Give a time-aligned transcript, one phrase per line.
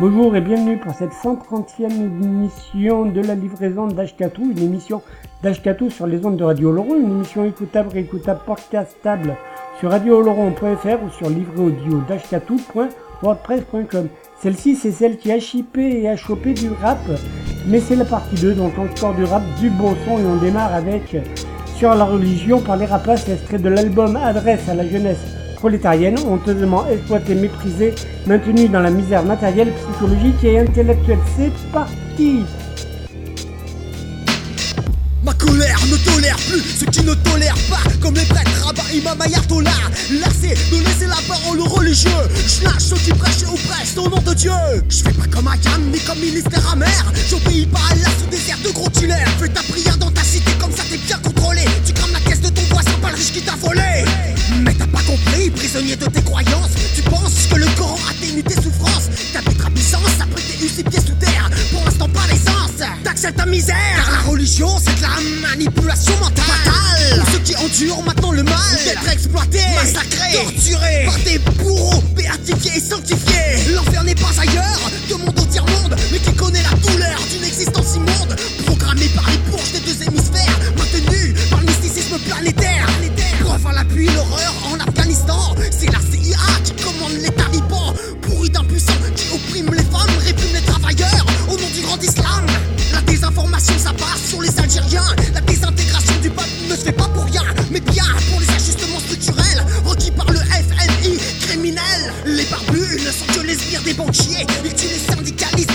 [0.00, 5.02] Bonjour et bienvenue pour cette 130e émission de la livraison d'Ashkatou, une émission
[5.42, 9.36] d'Ashkatou sur les ondes de Radio Laurent, une émission écoutable, réécoutable, podcastable
[9.78, 14.08] sur radiooloron.fr ou sur livréaudio d'ashkatou.wordpress.com.
[14.40, 17.06] Celle-ci, c'est celle qui a chippé et a chopé du rap,
[17.66, 20.72] mais c'est la partie 2, donc encore du rap, du bon son, et on démarre
[20.74, 21.18] avec
[21.76, 26.84] Sur la religion par les rapaces, extrait de l'album Adresse à la jeunesse prolétarienne, honteusement
[26.90, 27.94] exploitée, méprisée,
[28.26, 31.20] maintenue dans la misère matérielle, psychologique et intellectuelle.
[31.36, 32.40] C'est parti.
[35.22, 37.88] Ma colère ne tolère plus ceux qui ne tolèrent pas.
[38.00, 39.70] Comme les prêtres, rabbins, imam, ayatollah
[40.20, 42.10] Lassé de laisser la parole aux religieux.
[42.34, 44.50] Je lâche ceux qui prêchent et oppressent au nom de Dieu.
[44.88, 47.12] Je fais pas comme Ayam ni comme ministère amer.
[47.30, 50.50] J'obéis pas à la sous désert de gros dealers Fais ta prière dans ta cité
[50.60, 51.62] comme ça t'es bien contrôlé.
[51.86, 52.61] Tu crames la caisse de ton
[53.02, 54.04] pas le riche qui t'a volé.
[54.62, 56.70] Mais t'as pas compris, prisonnier de tes croyances.
[56.94, 59.08] Tu penses que le Coran atténue tes souffrances.
[59.32, 61.50] T'habites à Byzance, après t'es eu six pieds sous terre.
[61.72, 62.88] Pour l'instant pas l'essence.
[63.04, 63.76] T'acceptes ta misère.
[63.96, 66.44] Car la religion c'est de la manipulation mentale.
[67.16, 68.54] Pour ceux qui endurent maintenant le mal.
[68.84, 73.74] D'être exploités, massacrés, torturés Par des bourreaux béatifiés et sanctifiés.
[73.74, 77.96] L'enfer n'est pas ailleurs, de monde au tiers-monde Mais qui connaît la douleur d'une existence
[77.96, 78.36] immonde.
[78.66, 80.58] Programmée par les bourges des deux hémisphères.
[80.76, 82.86] Maintenue par le mysticisme planétaire.
[83.44, 85.54] Preuve à l'appui, l'horreur en Afghanistan.
[85.70, 87.94] C'est la CIA qui commande les talibans.
[88.22, 91.26] Pourris d'impuissants qui oppriment les femmes Répriment les travailleurs.
[91.48, 92.46] Au nom du grand islam
[92.92, 95.04] La désinformation ça passe sur les Algériens.
[95.34, 99.00] La désintégration du peuple ne se fait pas pour rien Mais bien pour les ajustements
[99.00, 99.64] structurels.
[99.84, 102.12] Requis par le FMI criminel.
[102.24, 104.46] Les barbus ne sont que les sbires des banquiers.
[104.64, 105.71] Ils tuent les syndicalistes,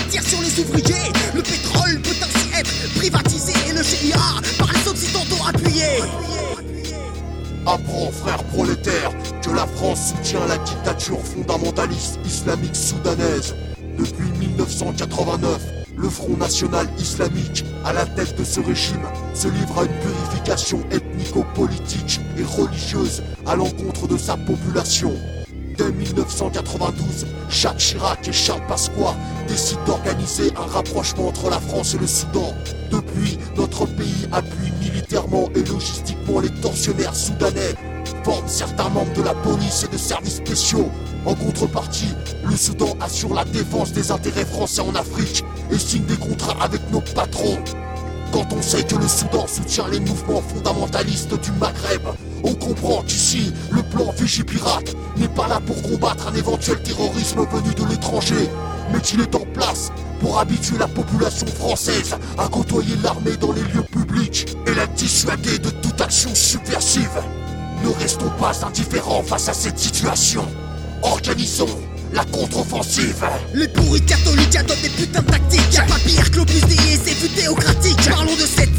[7.66, 9.10] Apprends, frère prolétaire,
[9.42, 13.54] que la France soutient la dictature fondamentaliste islamique soudanaise.
[13.98, 15.60] Depuis 1989,
[15.98, 20.80] le Front National Islamique, à la tête de ce régime, se livre à une purification
[20.90, 25.12] ethnico-politique et religieuse à l'encontre de sa population.
[25.76, 29.14] Dès 1992, Jacques Chirac et Charles Pasqua
[29.46, 32.54] décident d'organiser un rapprochement entre la France et le Soudan.
[32.90, 34.47] Depuis, notre pays appuie
[35.10, 37.74] et logistiquement les tortionnaires soudanais,
[38.24, 40.90] forme certains membres de la police et de services spéciaux.
[41.24, 42.14] En contrepartie,
[42.44, 46.80] le Soudan assure la défense des intérêts français en Afrique et signe des contrats avec
[46.90, 47.58] nos patrons.
[48.32, 52.02] Quand on sait que le Soudan soutient les mouvements fondamentalistes du Maghreb,
[52.44, 57.74] on comprend qu'ici, le plan Vigipirate n'est pas là pour combattre un éventuel terrorisme venu
[57.74, 58.48] de l'étranger,
[58.92, 63.62] mais qu'il est en place pour habituer la population française à côtoyer l'armée dans les
[63.62, 67.22] lieux publics et la dissuader de toute action subversive.
[67.84, 70.44] Ne restons pas indifférents face à cette situation.
[71.02, 71.68] Organisons
[72.12, 73.24] la contre-offensive.
[73.54, 77.28] Les pourris catholiques adoptent des putains de tactiques Y'a pas pire que et ses vues
[77.28, 78.77] théocratiques Parlons de cette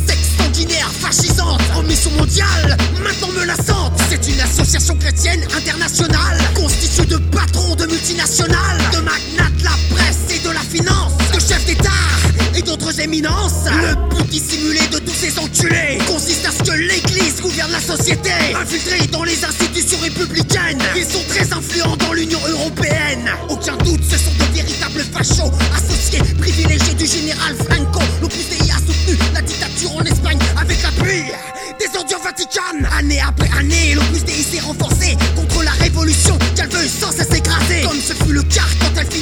[0.60, 3.94] sanguinaire, fascisante En mission mondiale, maintenant menaçante.
[4.10, 10.36] C'est une association chrétienne internationale Constituée de patrons de multinationales De magnates de la presse
[10.36, 11.90] et de la finance De chefs d'État
[12.62, 13.66] d'autres éminences.
[13.66, 18.32] Le but dissimulé de tous ces enculés Consiste à ce que l'église gouverne la société.
[18.56, 23.30] Infiltrés dans les institutions républicaines Ils sont très influents dans l'Union Européenne.
[23.50, 28.02] Aucun doute, ce sont de véritables fachos Associés, privilégiés du général Franco.
[28.22, 31.24] L'Opus Dei a soutenu la dictature en Espagne Avec l'appui
[31.80, 36.88] des ordures Vatican Année après année, l'Opus Dei s'est renforcé Contre la révolution qu'elle veut
[36.88, 37.84] sans cesse écraser.
[37.84, 39.19] Comme ce fut le cas quand elle finança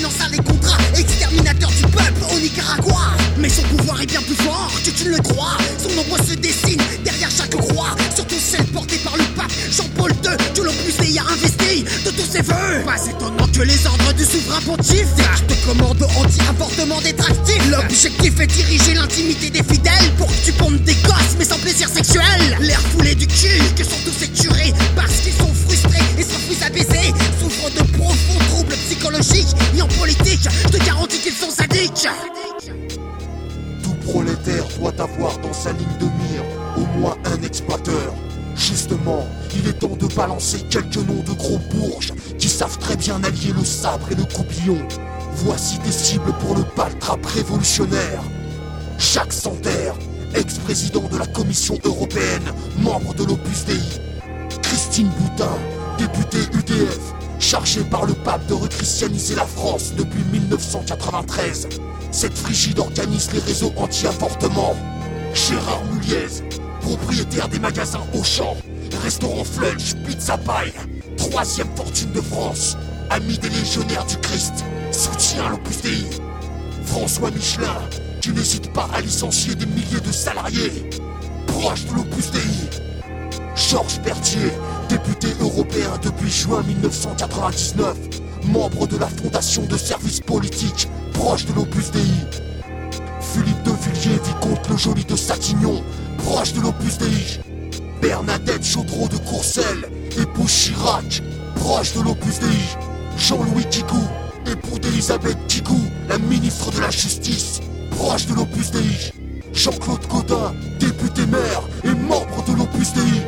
[14.77, 15.07] pontife
[15.47, 17.69] Te commande anti-avortement détractif.
[17.69, 21.89] L'objectif est diriger l'intimité des fidèles Pour que tu pondes des gosses mais sans plaisir
[21.89, 22.57] sexuel.
[22.59, 26.63] L'air foulé du cul que sont tous ces curés Parce qu'ils sont frustrés et s'enfuient
[26.65, 31.51] à baiser Souffrent de profonds troubles psychologiques Et en politique, je te garantis qu'ils sont
[31.51, 32.07] sadiques
[33.83, 36.43] Tout prolétaire doit avoir dans sa ligne de mire
[36.77, 38.13] au moins un exploiteur.
[38.55, 42.13] Justement, il est temps de balancer quelques noms de gros bourges
[42.57, 44.79] savent très bien allier le sabre et le coupillon.
[45.45, 48.23] Voici des cibles pour le paltrap révolutionnaire.
[48.97, 49.91] Jacques Santer,
[50.33, 53.79] ex-président de la Commission européenne, membre de l'Opus Dei.
[54.63, 55.55] Christine Boutin,
[55.99, 61.67] députée UDF, chargée par le pape de rechristianiser la France depuis 1993.
[62.09, 64.75] Cette frigide organise les réseaux anti-avortement.
[65.35, 66.41] Gérard Muliez,
[66.81, 68.57] propriétaire des magasins Auchan,
[69.03, 70.73] restaurant Flunch, Pizza Pie,
[71.17, 72.77] troisième fortune de France,
[73.09, 76.05] ami des légionnaires du Christ, soutient l'Opus Dei.
[76.85, 77.77] François Michelin,
[78.21, 80.89] qui n'hésite pas à licencier des milliers de salariés,
[81.47, 82.39] proche de l'Opus Dei.
[83.55, 84.51] Georges Berthier,
[84.87, 87.97] député européen depuis juin 1999,
[88.45, 92.01] membre de la Fondation de services politiques, proche de l'Opus Dei.
[93.19, 95.83] Philippe de Villiers, vicomte le joli de Satignon,
[96.17, 97.46] proche de l'Opus Dei.
[98.01, 99.89] Bernadette Chaudreau de Courcelles,
[100.19, 101.21] épouse Chirac,
[101.55, 102.47] proche de l'Opus Dei.
[103.17, 104.07] Jean-Louis Kigou,
[104.45, 107.59] époux d'Elisabeth Kigou, la ministre de la Justice,
[107.91, 109.11] proche de l'Opus Dei.
[109.53, 113.21] Jean-Claude Godin, député maire et membre de l'Opus Dei.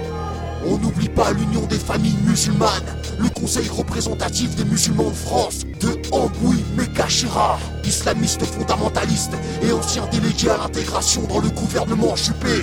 [0.67, 2.69] On n'oublie pas l'Union des familles musulmanes,
[3.17, 9.33] le conseil représentatif des musulmans de France, de Amboui Mekachira, islamiste fondamentaliste
[9.63, 12.61] et ancien délégué à l'intégration dans le gouvernement Juppé.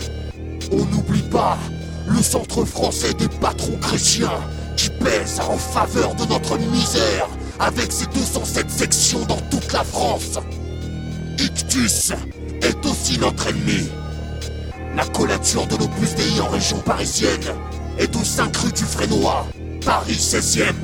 [0.72, 1.58] On n'oublie pas
[2.06, 4.40] le centre français des patrons chrétiens,
[4.76, 10.38] qui pèse en faveur de notre misère, avec ses 207 sections dans toute la France.
[11.38, 12.12] Ictus
[12.62, 13.88] est aussi notre ennemi.
[14.96, 17.54] La collature de l'Opus Dei en région parisienne
[17.98, 19.46] est au 5 rue du Frénois,
[19.84, 20.74] Paris 16e.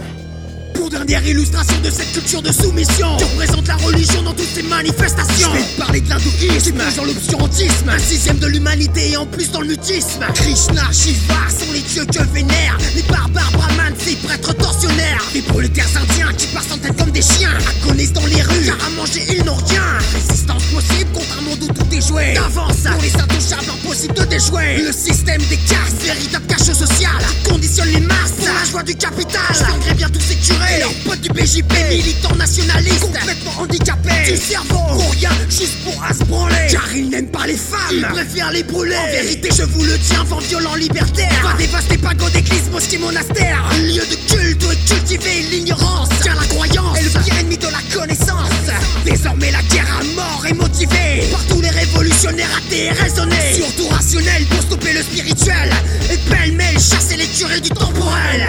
[0.75, 4.63] Pour dernière illustration de cette culture de soumission qui représente la religion dans toutes ses
[4.63, 5.51] manifestations.
[5.53, 9.51] Je vais te parler de l'hindouisme, dans l'obscurantisme, un sixième de l'humanité et en plus
[9.51, 10.25] dans le mutisme.
[10.35, 15.89] Krishna, Shiva sont les dieux que vénèrent les barbares brahmanes, ces prêtres tortionnaires, des prolétaires
[15.97, 18.91] indiens qui passent en tête comme des chiens, à connaissent dans les rues, car à
[18.91, 19.83] manger ils n'ont rien.
[20.15, 22.35] Résistance possible contre un monde où tout est joué.
[22.35, 24.83] D'avance, pour les intouchables, impossible de déjouer.
[24.85, 29.41] Le système des castes, véritable cachot social, conditionne les masses pour la joie du capital.
[29.89, 30.93] Je bien tous ces curés et leurs
[31.23, 36.67] du BJP, militants nationalistes, complètement handicapés, du cerveau, pour rien, juste pour à se branler.
[36.71, 38.97] Car ils n'aiment pas les femmes, ils préfèrent les brûler.
[38.97, 42.99] En vérité, je vous le dis, un vent violent libertaire va dévaster pagodes, églises, mosquées,
[42.99, 43.65] monastères.
[43.73, 47.59] Un lieu de culte où est cultivée l'ignorance, car la croyance est le pire ennemi
[47.59, 48.51] de la connaissance.
[49.05, 53.89] Désormais, la guerre à mort est motivée par tous les révolutionnaires athées et raisonnés, surtout
[53.89, 55.71] rationnels pour stopper le spirituel
[56.11, 58.49] et pêle-mêle chasser les curés du temporel.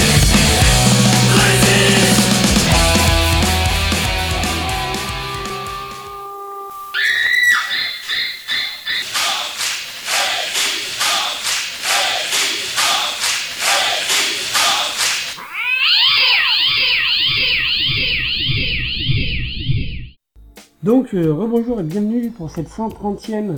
[21.13, 23.57] Rebonjour et bienvenue pour cette 130e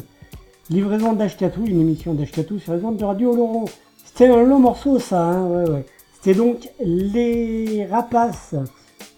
[0.71, 3.65] livraison d'Ashkatou, une émission d'Ashkatou sur les ondes de Radio Laurent.
[4.03, 5.85] C'était un long morceau, ça, hein, ouais, ouais.
[6.15, 8.55] C'était donc Les Rapaces.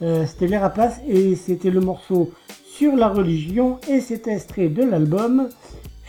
[0.01, 2.31] Euh, c'était Les Rapaces et c'était le morceau
[2.65, 5.47] sur la religion et c'était extrait de l'album.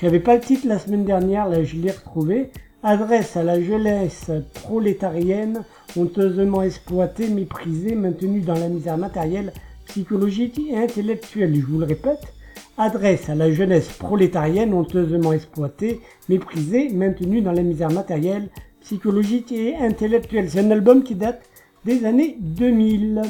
[0.02, 2.50] J'avais pas le titre la semaine dernière, là je l'ai retrouvé.
[2.82, 4.32] Adresse à la jeunesse
[4.64, 5.62] prolétarienne,
[5.96, 9.52] honteusement exploitée, méprisée, maintenue dans la misère matérielle,
[9.86, 11.54] psychologique et intellectuelle.
[11.54, 12.32] Je vous le répète,
[12.78, 18.48] adresse à la jeunesse prolétarienne honteusement exploitée, méprisée, maintenue dans la misère matérielle,
[18.80, 20.50] psychologique et intellectuelle.
[20.50, 21.42] C'est un album qui date
[21.84, 23.22] des années 2000.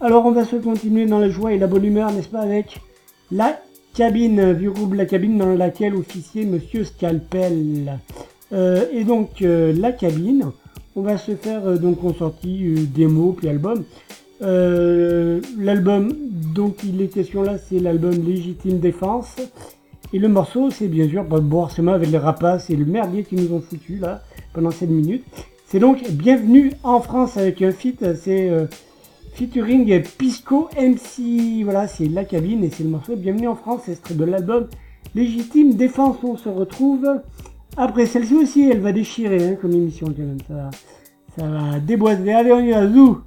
[0.00, 2.80] Alors on va se continuer dans la joie et la bonne humeur, n'est-ce pas, avec
[3.30, 3.60] La
[3.94, 7.98] cabine, vieux groupe La cabine dans laquelle officiait Monsieur Scalpel.
[8.52, 10.50] Euh, et donc euh, La cabine,
[10.96, 13.84] on va se faire euh, donc en sortie démo puis album.
[14.44, 16.12] Euh, l'album
[16.54, 19.36] donc il est question là c'est l'album Légitime Défense
[20.12, 23.24] et le morceau c'est bien sûr bah, bon forcément avec les rapaces et le merdier
[23.24, 24.22] qu'ils nous ont foutu là
[24.52, 25.24] pendant 7 minutes.
[25.66, 28.66] C'est donc Bienvenue en France avec un feat, c'est euh,
[29.32, 31.64] featuring Pisco MC.
[31.64, 34.68] Voilà, c'est la cabine et c'est le morceau Bienvenue en France, extrait de l'album
[35.14, 36.16] Légitime Défense.
[36.22, 37.08] On se retrouve
[37.76, 40.38] après celle-ci aussi, elle va déchirer hein, comme émission quand même.
[40.46, 40.70] Ça,
[41.36, 42.32] ça va déboiser.
[42.32, 43.22] Allez, on y va, zou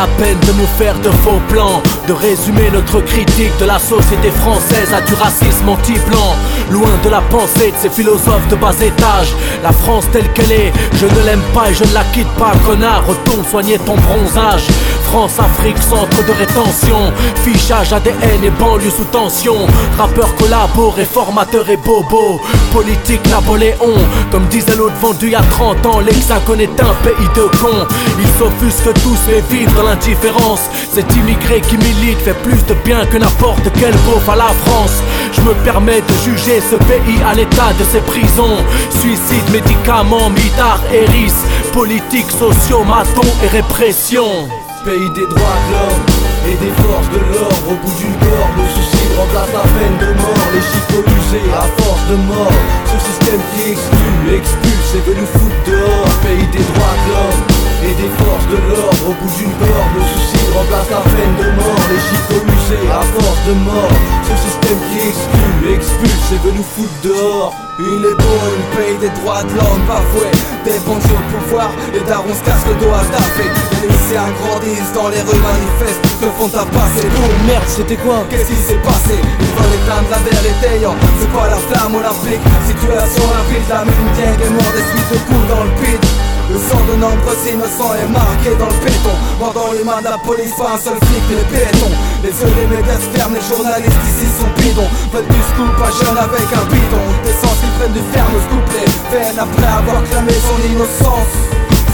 [0.00, 4.30] la peine de nous faire de faux plans, de résumer notre critique de la société
[4.30, 6.32] française à du racisme anti-blanc.
[6.70, 10.72] Loin de la pensée de ces philosophes de bas étage, la France telle qu'elle est,
[10.94, 13.04] je ne l'aime pas et je ne la quitte pas, connard.
[13.06, 14.66] Retourne soigner ton bronzage.
[15.10, 17.12] France, Afrique, centre de rétention,
[17.42, 19.56] fichage ADN et banlieue sous tension.
[19.98, 22.40] Rappeurs collabos, réformateurs et bobos,
[22.72, 23.96] politique Napoléon,
[24.30, 27.86] comme disait l'autre vendu a 30 ans, l'hexagone est un pays de cons.
[28.20, 30.70] Ils s'offusquent tous mais vivent l'indifférence.
[30.92, 35.02] Cet immigré qui milite fait plus de bien que n'importe quel beauf à la France.
[35.32, 38.58] Je me permets de juger ce pays à l'état de ses prisons.
[39.00, 41.32] Suicide, médicaments, mitard, héris,
[41.72, 44.48] politique, sociaux, maton et répression.
[44.84, 46.04] Pays des droits de l'homme
[46.48, 47.64] et des forces de l'ordre.
[47.70, 50.48] Au bout d'une corde, le suicide remplace la peine de mort.
[50.52, 52.58] Les chicots usés à force de mort.
[52.90, 56.14] Ce système qui exclut, expulse et veut nous foutre dehors.
[56.24, 57.42] Pays des droits de l'homme
[57.86, 59.04] et des forces de l'ordre.
[59.06, 61.84] Au bout d'une corde, le suicide remplace la peine de mort.
[61.92, 63.92] Les chicots usés à force de mort
[64.24, 67.54] Ce système qui exclut, expulse et veut nous foutre dehors.
[67.78, 72.00] Il est beau, une pays des droits de l'homme bafoués Des bandits au pouvoir, les
[72.00, 73.48] darons se cassent le dos à taffer
[73.80, 78.26] Les lycéens grandissent dans les rues manifestes Se font tabasser Oh merde, c'était quoi?
[78.28, 79.16] Qu'est-ce qui s'est passé?
[79.16, 80.84] Ils veulent éteindre la vérité.
[80.84, 81.94] C'est pas la flamme?
[81.94, 84.12] Olympique Situation rapide, la mine
[84.44, 88.10] est mort des suites de coups dans le pit le sang de nombreux innocents est
[88.10, 89.14] marqué dans le béton.
[89.38, 92.66] Pendant les mains de la police, pas un seul flic les piétons Les yeux des
[92.66, 94.90] médias se ferment, les journalistes ici sont bidons.
[95.14, 97.04] Veulent du scoop, pas jeune avec un bidon.
[97.22, 101.34] Des sens qui prennent du ferme, scouplet Peine après avoir clamé son innocence.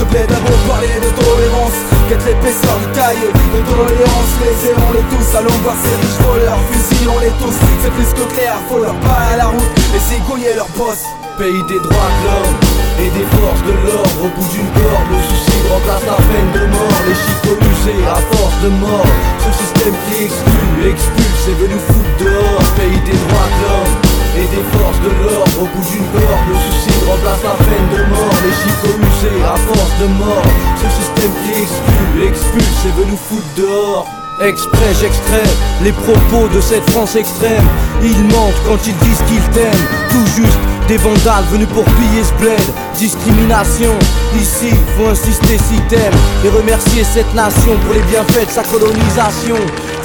[0.00, 1.76] Se plaît d'abord parler de tolérance.
[2.08, 4.32] Quête l'épaisseur du cahier de tolérance.
[4.40, 8.96] Laissez-on-les tous, allons voir ces riches voleurs Fusillons-les tous, c'est plus que clair Faut leur
[9.04, 9.72] pas à la route.
[9.92, 11.04] Et zigouiller leur boss
[11.38, 15.20] Pays des droits de l'homme et des forces de l'ordre Au bout d'une corde, le
[15.28, 17.00] suicide remplace la peine de mort.
[17.08, 19.10] Les chicots usés à force de mort.
[19.44, 22.66] Ce système qui exclut, expulse et veut nous foutre dehors.
[22.76, 23.94] Pays des droits de l'homme
[24.36, 28.02] et des forces de l'ordre Au bout d'une corde, le suicide remplace la peine de
[28.08, 28.36] mort.
[28.44, 30.50] Les chicots usés à force de mort.
[30.80, 35.44] Ce système qui exclut, expulse et veut nous foutre dehors Exprès, j'extrais
[35.82, 37.64] les propos de cette France extrême.
[38.02, 39.86] Ils mentent quand ils disent qu'ils t'aiment.
[40.10, 42.60] Tout juste des vandales venus pour piller ce bled.
[42.98, 43.92] Discrimination,
[44.38, 46.12] ici, faut insister si t'aimes.
[46.44, 49.56] Et remercier cette nation pour les bienfaits de sa colonisation.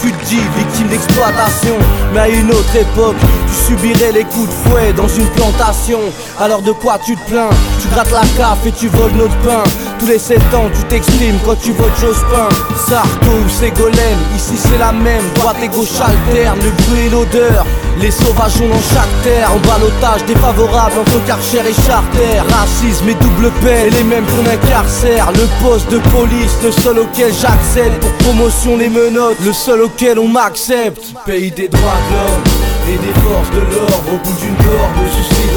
[0.01, 1.75] Tu te dis victime d'exploitation,
[2.13, 5.99] mais à une autre époque, tu subirais les coups de fouet dans une plantation.
[6.39, 7.49] Alors de quoi tu te plains?
[7.81, 9.63] Tu grattes la caf et tu voles notre pain.
[10.01, 12.49] Tous les 7 ans, tu t'exprimes quand tu votes Jospin.
[12.89, 15.21] Sarto ou Ségolène, ici c'est la même.
[15.35, 17.67] Droite et gauche alternent, le bruit et l'odeur.
[17.99, 19.51] Les sauvages ont dans chaque terre.
[19.53, 22.41] En balotage défavorable entre Karcher et Charter.
[22.49, 25.31] Racisme et double et les mêmes qu'on incarcère.
[25.33, 27.93] Le poste de police, le seul auquel j'accède.
[27.99, 31.13] Pour promotion, les menottes, le seul auquel on m'accepte.
[31.27, 34.97] Pays des droits de l'homme et des forces de l'ordre Au bout d'une corde,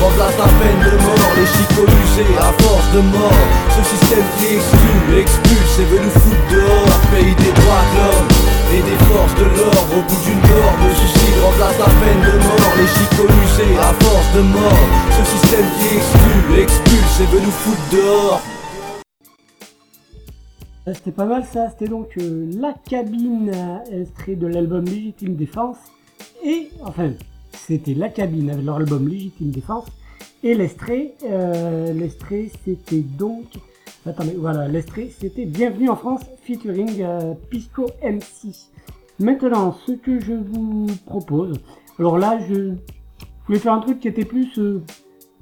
[0.04, 3.44] remplace la peine de mort Les chicots usés à force de mort.
[3.76, 7.00] Ce système qui exclut, expulse et veut nous foutre dehors.
[7.12, 8.28] Pays des droits de l'homme
[8.75, 9.92] et des forces de l'ordre.
[9.96, 13.90] Au bout d'une corde, le suicide remplace la peine de mort Les chicots usés à
[14.04, 14.87] force de mort.
[15.16, 18.42] Ce système qui exclut, expulse et veut nous foutre dehors.
[20.92, 25.78] C'était pas mal ça, c'était donc euh, la cabine euh, extrait de l'album Légitime Défense
[26.44, 27.12] et enfin
[27.54, 29.87] c'était la cabine leur album Légitime Défense
[30.42, 32.08] et l'extrait euh,
[32.64, 33.46] c'était donc
[34.06, 38.54] attendez voilà l'extrait c'était Bienvenue en France featuring euh, Pisco MC.
[39.18, 41.58] Maintenant ce que je vous propose
[41.99, 42.75] alors là je
[43.46, 44.82] voulais faire un truc qui était plus euh,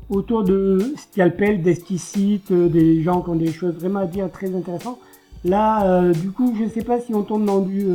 [0.09, 4.55] autour de Scalpel, d'Esquicite, euh, des gens qui ont des choses vraiment à dire très
[4.55, 4.99] intéressantes.
[5.45, 7.87] Là, euh, du coup, je sais pas si on tombe dans du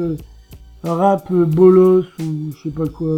[0.83, 3.17] rap bolos ou je sais pas quoi.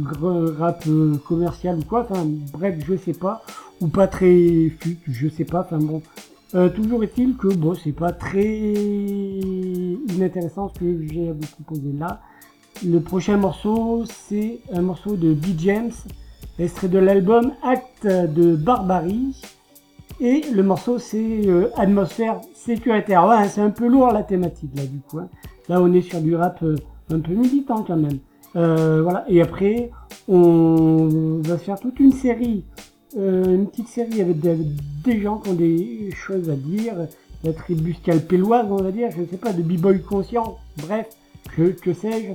[0.00, 2.06] Rap euh, commercial ou quoi.
[2.08, 3.42] Enfin bref, je sais pas.
[3.80, 5.60] Ou pas très fut, je sais pas.
[5.60, 6.02] Enfin bon.
[6.54, 8.72] Euh, toujours est-il que bon, c'est pas très
[10.14, 12.20] inintéressant ce que j'ai à vous proposer là.
[12.84, 15.46] Le prochain morceau, c'est un morceau de B.
[15.58, 15.92] James,
[16.58, 19.40] extrait de l'album Acte de Barbarie.
[20.20, 23.26] Et le morceau, c'est euh, Atmosphère sécuritaire.
[23.26, 25.18] Ouais, c'est un peu lourd la thématique là du coup.
[25.18, 25.28] Hein.
[25.68, 26.76] Là, on est sur du rap euh,
[27.10, 28.18] un peu militant quand même.
[28.56, 29.24] Euh, voilà.
[29.28, 29.90] Et après,
[30.28, 32.64] on va faire toute une série,
[33.16, 36.94] une petite série avec des, gens qui ont des choses à dire.
[37.44, 40.58] La tribu scalpelloise, on va dire, je ne sais pas, de b-boy conscient.
[40.78, 41.08] Bref,
[41.56, 42.34] que, que sais-je.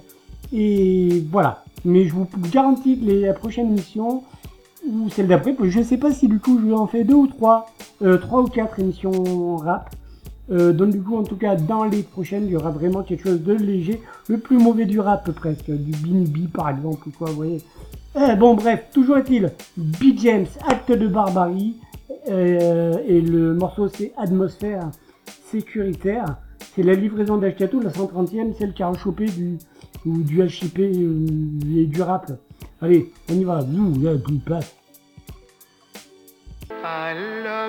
[0.53, 1.63] Et voilà.
[1.86, 4.24] Mais je vous garantis que les, la prochaine émission,
[4.86, 7.13] ou celle d'après, je ne sais pas si du coup je vais en faire deux
[7.13, 7.67] ou trois,
[8.01, 9.95] euh, trois ou quatre émissions rap.
[10.50, 13.24] Euh, donc du coup, en tout cas, dans les prochaines, il y aura vraiment quelque
[13.24, 17.30] chose de léger, le plus mauvais du rap presque, du Binibi par exemple, ou quoi,
[17.32, 17.44] vous.
[17.46, 20.18] Eh, bon, bref, toujours est-il, B.
[20.18, 21.75] James, acte de barbarie,
[22.30, 24.89] euh, et le morceau c'est Atmosphère
[25.51, 26.38] sécuritaire.
[26.75, 29.58] C'est la livraison d'Ashkatou, la 130e, celle qui a chopé du,
[30.06, 31.25] ou du HIP euh,
[31.75, 32.32] et du rap.
[32.82, 33.63] Allez, on y va.
[33.63, 33.94] Nous,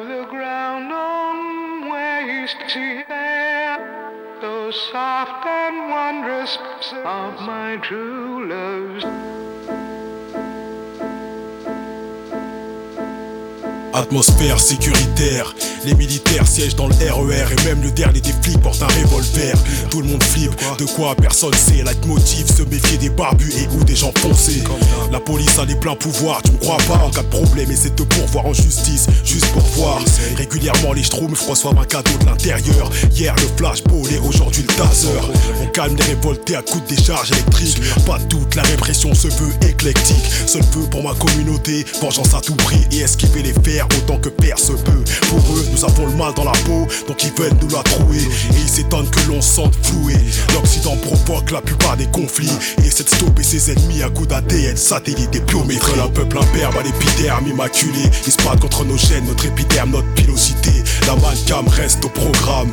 [0.09, 6.59] the ground on wasted air, so soft and wondrous
[7.05, 9.38] of my true love's.
[13.99, 18.81] Atmosphère sécuritaire, les militaires siègent dans le RER et même le dernier des flics porte
[18.81, 19.57] un revolver.
[19.91, 21.83] Tout le monde flippe, de quoi personne sait.
[22.07, 24.63] motive se méfier des barbus et ou des gens foncés.
[25.11, 27.05] La police a les pleins pouvoirs, tu me crois pas?
[27.05, 29.99] En cas de problème, essaie de pourvoir en justice, juste pour voir.
[30.37, 32.91] Régulièrement les schtroumpfs reçoivent un cadeau de l'intérieur.
[33.13, 35.09] Hier le flashball et aujourd'hui le taser.
[35.61, 37.81] On calme les révoltés à coups de décharge électrique.
[38.07, 40.25] Pas toute la répression se veut éclectique.
[40.47, 44.29] Seul feu pour ma communauté, vengeance à tout prix et esquiver les fers autant que
[44.29, 45.05] père se peut.
[45.29, 48.19] Pour eux, nous avons le mal dans la peau, donc ils veulent nous la trouer.
[48.19, 50.15] Et ils s'étonnent que l'on sente floué.
[50.55, 52.51] L'Occident provoque la plupart des conflits
[52.83, 56.01] et essaie de stopper ses ennemis à coups d'ADN, satellite et biométrie.
[56.01, 58.03] Un peuple imperbe à l'épiderme immaculé.
[58.27, 60.73] Ils se battent contre nos chaînes, notre épiderme, notre pilosité.
[61.07, 62.71] La malcam reste au programme.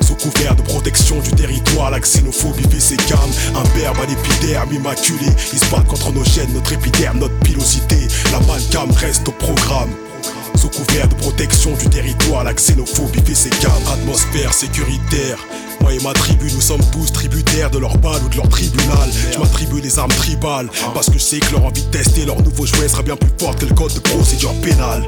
[0.00, 3.32] Sous couvert de protection du territoire, la xénophobie fait ses gammes.
[3.54, 5.26] Un berbe à l'épiderme immaculé.
[5.52, 8.08] Ils se battent contre nos chaînes, notre épiderme, notre pilosité.
[8.32, 9.90] La malcam reste au programme.
[10.56, 13.72] Sous couvert de protection du territoire, la xénophobie fait ses gammes.
[13.92, 15.38] Atmosphère sécuritaire.
[15.80, 19.08] Moi et ma tribu, nous sommes tous tributaires de leur balle ou de leur tribunal.
[19.32, 22.42] Je m'attribue les armes tribales parce que je sais que leur envie de tester leur
[22.42, 25.04] nouveau jouet sera bien plus forte que le code de procédure pénale.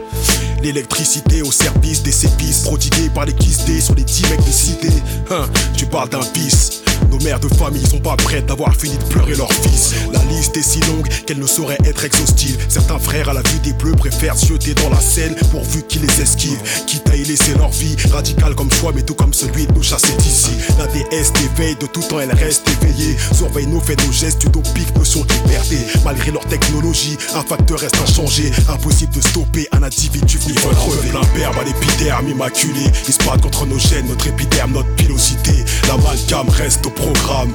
[0.62, 4.90] L'électricité au service des sépices prodigués par les quistés sur les 10 mecs de cité.
[5.30, 5.46] Hein,
[5.76, 6.82] tu parles d'un vice.
[7.10, 9.94] Nos mères de famille sont pas prêtes d'avoir fini de pleurer leur fils.
[10.12, 12.58] La liste est si longue qu'elle ne saurait être exhaustive.
[12.68, 16.02] Certains frères, à la vue des bleus, préfèrent se jeter dans la Seine pourvu qu'ils
[16.02, 16.60] les esquivent.
[16.86, 19.82] Quitte à y laisser leur vie, radicale comme choix, mais tout comme celui de nous
[19.82, 20.50] chasser d'ici.
[20.78, 23.16] La déesse t'éveille, de tout temps elle reste éveillée.
[23.34, 25.78] Surveille nos faits, nos gestes, utopiques, notion de liberté.
[26.04, 28.50] Malgré leur technologie, un facteur reste inchangé.
[28.68, 31.08] Impossible de stopper un individu venu crever.
[31.10, 32.84] Plein perbe à l'épiderme immaculé.
[33.08, 35.64] Ils se battent contre nos gènes, notre épiderme, notre pilosité.
[35.88, 37.52] L'amalgame reste programme.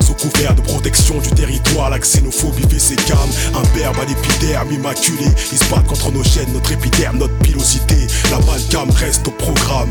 [0.00, 3.30] Sous couvert de protection du territoire, la xénophobie fait ses gammes.
[3.54, 5.26] Un berbe à l'épiderme immaculé.
[5.52, 8.06] Ils se battent contre nos chaînes, notre épiderme, notre pilosité.
[8.30, 9.90] L'amalgame reste au programme.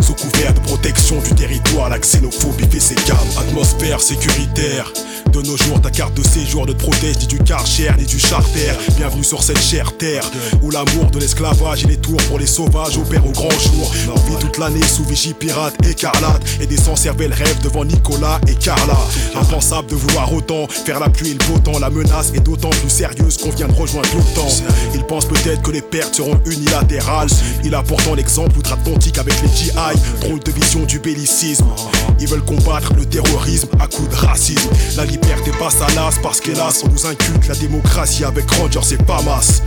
[0.00, 3.16] Sous couvert de protection du territoire, la xénophobie fait ses gammes.
[3.38, 4.92] Atmosphère sécuritaire.
[5.32, 8.20] De nos jours, ta carte de séjour ne te protège ni du karcher ni du
[8.20, 8.72] charter.
[8.96, 10.24] Bienvenue sur cette chère terre
[10.62, 13.92] où l'amour de l'esclavage et les tours pour les sauvages opèrent au grand jour.
[14.14, 18.40] On vit toute l'année sous vigie pirate écarlate et des sans cervelle rêve devant Nicolas
[18.46, 18.96] et Carla.
[19.34, 21.54] Impensable de vouloir autant faire la pluie et le beau.
[21.80, 24.48] La menace est d'autant plus sérieuse qu'on vient de rejoindre l'OTAN.
[24.94, 27.28] Ils pensent peut-être que les pertes seront unilatérales.
[27.64, 29.93] Il a pourtant l'exemple outre-Atlantique avec les GI.
[30.20, 31.66] Drôle de vision du bellicisme.
[32.20, 34.70] Ils veulent combattre le terrorisme à coups de racisme.
[34.96, 38.96] La liberté passe à l'as parce qu'hélas, on nous inculque la démocratie avec Rangers et
[38.96, 39.60] Pamas.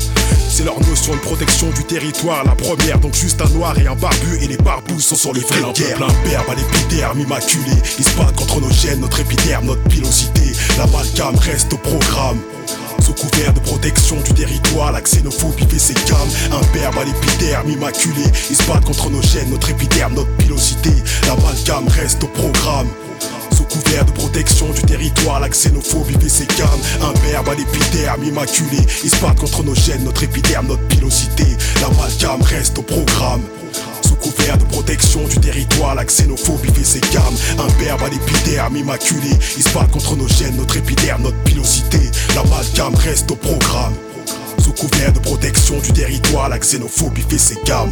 [0.49, 2.99] C'est leur notion de protection du territoire, la première.
[2.99, 5.97] Donc juste un noir et un barbu et les barbous sont sur les vraies guerres.
[5.97, 7.73] Plein perbe à l'épiderme immaculé.
[7.99, 10.53] Ils se battent contre nos gènes, notre épiderme, notre pilosité.
[10.77, 12.39] L'amalgame reste au programme.
[13.07, 16.29] Sous couvert de protection du territoire, la xénophobie fait ses gammes.
[16.51, 18.23] Un berbe à l'épiderme immaculé.
[18.49, 20.89] Ils se battent contre nos gènes, notre épiderme, notre pilosité.
[21.25, 22.89] L'amalgame reste au programme.
[23.55, 26.81] Sous couvert de protection du territoire, la xénophobie fait ses gammes.
[27.01, 28.79] Un berbe à l'épiderme immaculé.
[29.05, 31.45] Ils se battent contre nos gènes, notre épiderme, notre pilosité.
[31.79, 33.43] L'amalgame reste au programme
[34.17, 37.35] couvert de protection du territoire, la xénophobie fait ses gammes.
[37.59, 39.29] Un verbe à l'épiderme immaculé.
[39.57, 41.99] Il se bat contre nos gènes, notre épiderme, notre pilosité.
[42.35, 43.93] L'amalgame reste au programme.
[44.59, 47.91] Sous couvert de protection du territoire, la xénophobie fait ses gammes.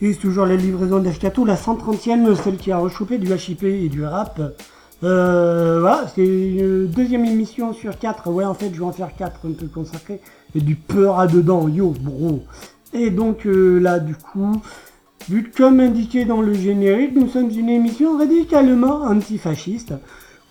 [0.00, 3.88] Et c'est toujours la livraison d'Ashkatou, la 130e, celle qui a rechopé du HIP et
[3.88, 4.40] du rap.
[5.02, 8.30] Euh, voilà, c'est une deuxième émission sur 4.
[8.30, 10.20] Ouais, en fait, je vais en faire 4 un peu consacrées.
[10.54, 12.44] Et du peur à dedans, yo, bro.
[12.92, 14.62] Et donc euh, là, du coup,
[15.56, 19.94] comme indiqué dans le générique, nous sommes une émission radicalement antifasciste.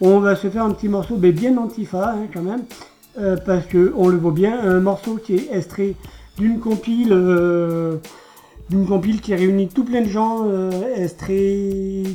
[0.02, 2.64] On va se faire un petit morceau, mais bien antifa hein, quand même,
[3.18, 5.96] euh, parce que on le voit bien, un morceau qui est extrait
[6.38, 7.14] d'une compile.
[8.70, 10.72] D'une compile qui réunit tout plein de gens euh.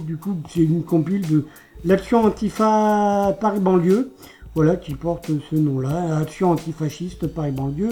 [0.06, 1.46] Du coup, c'est une compile de
[1.84, 4.12] l'action antifa Paris banlieue,
[4.54, 7.90] voilà, qui porte ce nom-là, action antifasciste Paris banlieue.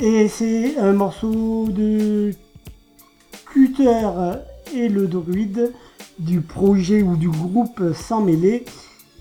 [0.00, 2.32] Et c'est un morceau de
[3.46, 4.08] Cutter
[4.74, 5.72] et le druide
[6.18, 8.64] du projet ou du groupe Sans mêler.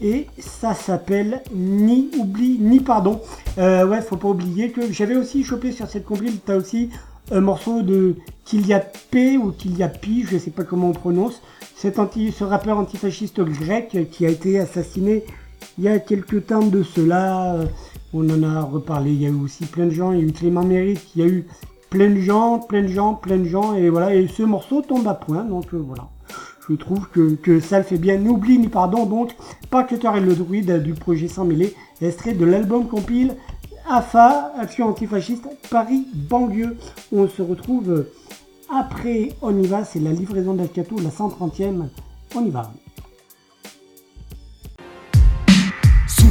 [0.02, 3.22] Et ça s'appelle Ni oubli, ni pardon.
[3.60, 6.90] Euh, ouais, faut pas oublier que j'avais aussi chopé sur cette compile, t'as aussi
[7.32, 8.16] un morceau de
[9.12, 11.42] P ou Pi, je sais pas comment on prononce.
[11.76, 15.24] Cet anti, ce rappeur antifasciste grec qui a été assassiné
[15.78, 17.56] il y a quelques temps de cela.
[18.14, 19.12] On en a reparlé.
[19.12, 20.12] Il y a eu aussi plein de gens.
[20.12, 21.02] Il y a eu Clément Mérite.
[21.16, 21.46] Il y a eu
[21.90, 23.76] plein de gens, plein de gens, plein de gens.
[23.76, 24.14] Et voilà.
[24.14, 25.44] Et ce morceau tombe à point.
[25.44, 26.10] Donc euh, voilà.
[26.70, 28.18] Je trouve que, que ça le fait bien.
[28.18, 29.06] N'oublie ni pardon.
[29.06, 29.36] Donc,
[29.70, 31.74] pas Cutter et le druide du projet sans mêler.
[32.02, 33.36] Extrait de l'album compile
[33.90, 36.78] AFA, Action Antifasciste, Paris, banlieue.
[37.12, 38.06] On se retrouve
[38.70, 41.90] après, on y va, c'est la livraison d'Ashkatou, la 130e.
[42.36, 42.72] On y va.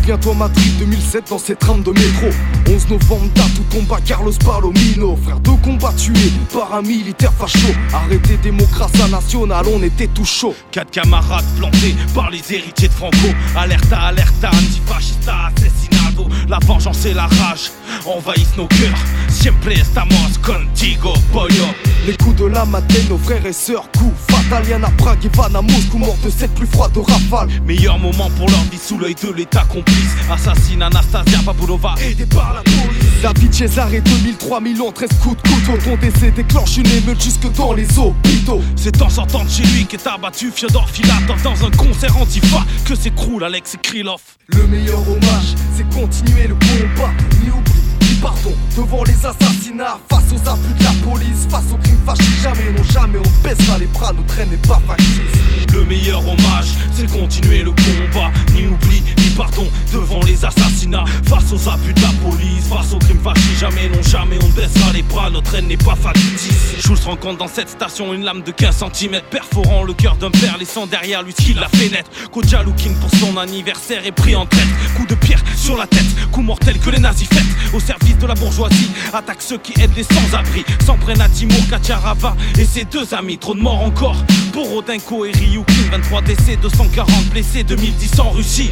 [0.02, 2.26] Souviens-toi Madrid 2007 dans cette trame de métro
[2.68, 7.68] 11 novembre date où combat Carlos Palomino Frère de combat tué par un militaire facho
[7.94, 13.28] Arrêté démocratie nationale on était tout chaud Quatre camarades plantés par les héritiers de Franco.
[13.56, 16.28] Alerta, alerta, antifascista, assassinato.
[16.48, 17.70] La vengeance et la rage
[18.04, 18.98] envahissent nos cœurs.
[19.28, 21.66] Siempre estamos contigo, pollo.
[22.06, 24.16] Les coups de la matinée, nos frères et sœurs, coups
[24.52, 27.48] Italienne à Prague et Van à Moscou, mort de cette plus froide rafale.
[27.64, 30.14] Meilleur moment pour leur vie sous l'œil de l'état complice.
[30.30, 33.22] Assassine Anastasia Babulova, aidée par la police.
[33.22, 37.72] David Cesare 2003 Milan 13 coups de couteau Ton décès déclenche une émeute jusque dans
[37.72, 42.14] les hôpitaux C'est en sortant de chez lui qu'est abattu Fyodor Filatov dans un concert
[42.18, 44.20] antifa que s'écroule Alex Krylov.
[44.48, 47.10] Le meilleur hommage, c'est continuer le combat,
[47.40, 47.91] ni oubli, ni
[48.22, 52.22] pardon devant les assassinats, face aux abus de la police, face aux crimes fâchés.
[52.42, 55.74] Jamais, non jamais, on baissera les bras, notre traîne n'est pas factice.
[55.74, 59.02] Le meilleur hommage, c'est continuer le combat, ni oubli,
[59.36, 63.40] pardon devant les assassinats, face aux abus de la police, face aux crimes fâchés.
[63.58, 66.74] Jamais, non jamais, on baissera les bras, notre haine n'est pas factice.
[66.80, 70.56] Schultz rencontre dans cette station une lame de 15 cm, perforant le cœur d'un père,
[70.58, 72.10] laissant derrière lui ce qu'il a fait naître.
[72.30, 74.68] Koja Looking pour son anniversaire est pris en traite.
[74.96, 77.74] Coup de pierre sur la tête, coup mortel que les nazis fêtent.
[77.74, 80.64] Au service de la bourgeoisie, attaque ceux qui aident les sans-abri.
[80.84, 83.38] S'en prennent à Timur Kacharava et ses deux amis.
[83.38, 84.16] Trop de morts encore
[84.52, 85.72] pour Rodinko et Ryukin.
[85.90, 88.70] 23 décès, 240 blessés, 2010 en Russie.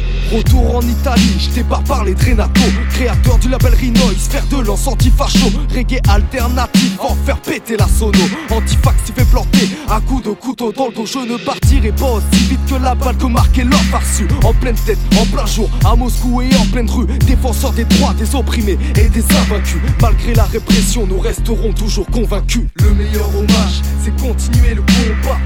[0.51, 2.61] Retour en Italie, j'étais pas parlé de Renato,
[2.93, 8.19] créateur du label Rinois, faire de lance anti-facho, reggae alternatif, en faire péter la sono.
[8.49, 12.11] Antifax s'y fait planter, à coups de couteau dans le dos, je ne partirai pas
[12.11, 14.27] aussi vite que la balle que marquait l'or farsu.
[14.43, 18.13] En pleine tête, en plein jour, à Moscou et en pleine rue, défenseurs des droits
[18.13, 19.79] des opprimés et des invaincus.
[20.01, 22.63] Malgré la répression, nous resterons toujours convaincus.
[22.75, 25.39] Le meilleur hommage, c'est continuer le combat,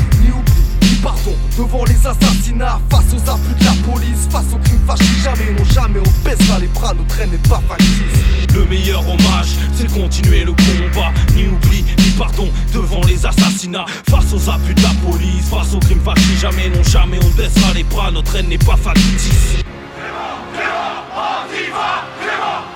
[1.06, 5.06] pardon devant les assassinats, face aux abus de la police, face aux crimes fâchés.
[5.24, 8.56] Jamais, non jamais, on baissera les bras, notre traîne n'est pas factice.
[8.56, 14.34] Le meilleur hommage, c'est continuer le combat, ni oubli, ni pardon devant les assassinats, face
[14.34, 16.38] aux abus de la police, face aux crimes fâchés.
[16.42, 19.64] Jamais, non jamais, on baissera les bras, notre haine n'est pas factice.
[22.22, 22.75] Clément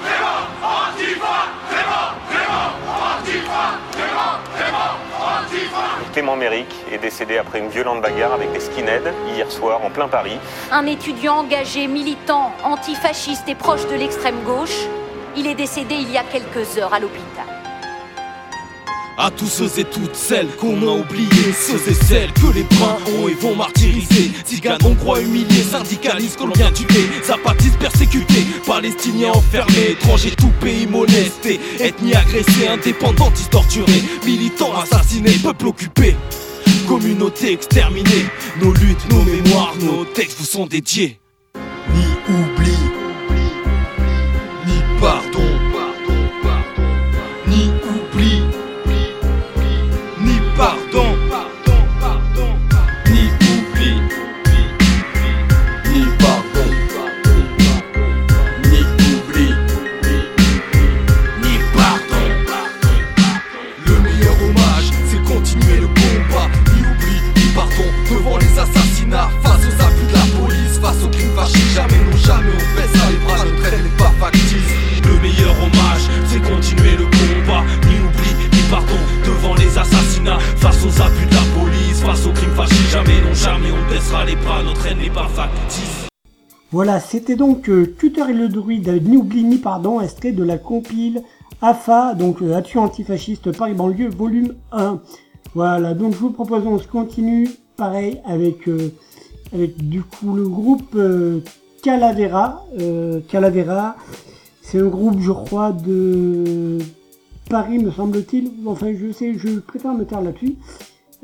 [6.22, 10.38] Méric est décédé après une violente bagarre avec des skinheads hier soir en plein Paris.
[10.72, 14.88] Un étudiant engagé, militant, antifasciste et proche de l'extrême gauche,
[15.38, 17.49] il est décédé il y a quelques heures à l'hôpital.
[19.22, 22.98] À tous ceux et toutes celles qu'on a oubliés, ceux et celles que les bruns
[23.18, 24.32] ont et vont martyriser.
[24.46, 32.16] Tziganes, hongrois humiliés, syndicalistes colombiens tués, zapatistes persécutés, palestiniens enfermés, étrangers tout pays molestés, ethnie
[32.16, 36.16] agressée, indépendantistes torturés, militants assassinés, peuple occupé.
[36.88, 38.26] Communauté exterminée,
[38.62, 41.20] nos luttes, nos mémoires, nos textes vous sont dédiés.
[41.94, 42.72] Ni oubli,
[80.60, 82.90] face aux abus de la police, face aux crimes fâchés.
[82.92, 86.08] Jamais, non jamais, on baissera les bras, notre haine n'est pas factice.
[86.72, 90.58] Voilà, c'était donc euh, Tuteur et le druide avec Ni oubli pardon, extrait de la
[90.58, 91.24] compile
[91.62, 95.00] AFA, donc euh, Action antifasciste Paris banlieue volume 1.
[95.56, 98.94] Voilà, donc je vous propose on se continue pareil avec euh,
[99.54, 101.40] avec du coup le groupe euh,
[101.82, 102.66] Calavera.
[102.80, 103.96] Euh, Calavera,
[104.62, 106.78] c'est un groupe je crois de
[107.50, 108.52] Paris me semble-t-il.
[108.66, 110.56] Enfin je sais, je préfère me taire là-dessus.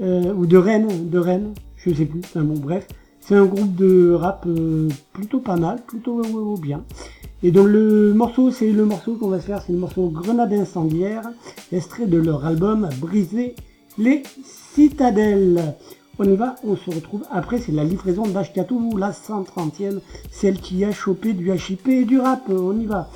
[0.01, 2.21] Euh, ou de Rennes, de Rennes, je sais plus.
[2.25, 2.87] Enfin bon bref.
[3.21, 6.83] C'est un groupe de rap euh, plutôt pas mal, plutôt euh, bien.
[7.43, 10.53] Et donc le morceau, c'est le morceau qu'on va se faire, c'est le morceau Grenade
[10.53, 11.21] incendiaire,
[11.71, 13.55] extrait de leur album Briser
[13.97, 15.75] les citadelles.
[16.17, 19.99] On y va, on se retrouve après, c'est la livraison d'Ashkatou, la 130e,
[20.31, 23.09] celle qui a chopé du HIP et du rap, on y va.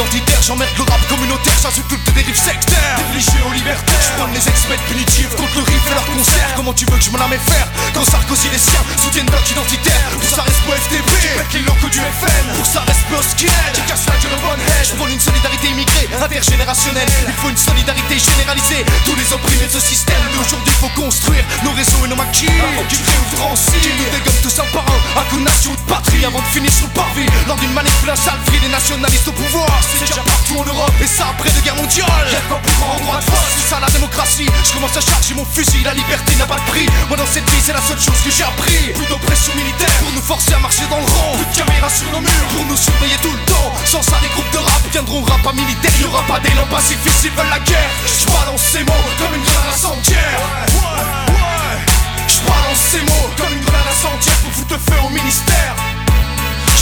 [0.00, 4.84] Identitaire, j'emmerde le rap communautaire, j'insulte des dérives sectaires Privilégié aux libertaires, je les experts
[4.88, 7.68] punitives contre le riff et leur concert Comment tu veux que je m'en amène faire
[7.92, 11.92] Quand Sarkozy les siens soutiennent bloc identitaire Pour ça reste pas FTP, pètes les locaux
[11.92, 14.94] du FN Pour ça reste pas skinhead, tu casses la gueule au bonne head Je
[14.96, 17.08] prône une solidarité immigrée, intergénérationnelle.
[17.28, 18.84] Il faut une solidarité généralisée.
[19.04, 22.48] Tous les opprimés de ce système d'aujourd'hui, faut construire nos réseaux et nos maquis.
[22.48, 23.04] Avant qu'ils
[23.36, 25.20] Francis, qui nous dégomme tous un par un.
[25.20, 27.26] Un coup de nation de patrie avant de finir sur le parvis.
[27.46, 29.68] Lors d'une manipulation des nationalistes au pouvoir.
[29.90, 32.28] C'est déjà partout en Europe et ça après deux guerres mondiales.
[32.32, 34.46] Y'a pas plus grand endroit de force, c'est ça la démocratie.
[34.64, 36.86] Je commence à charger mon fusil, la liberté n'a pas de prix.
[37.08, 38.92] Moi dans cette vie, c'est la seule chose que j'ai appris.
[38.94, 41.34] Plus d'oppression militaire pour nous forcer à marcher dans le rang.
[41.36, 43.72] Plus de caméras sur nos murs pour nous surveiller tout le temps.
[43.84, 45.92] Sans ça, les groupes de rap viendront rap à militaire.
[46.00, 47.90] Y'aura pas d'élan pacifistes, ils veulent la guerre.
[48.06, 50.38] Je balance ces mots comme une grenade incendiaire.
[50.70, 51.82] Ouais, ouais,
[52.30, 55.89] Je balance ces mots comme une grenade incendiaire pour foutre feu au ministère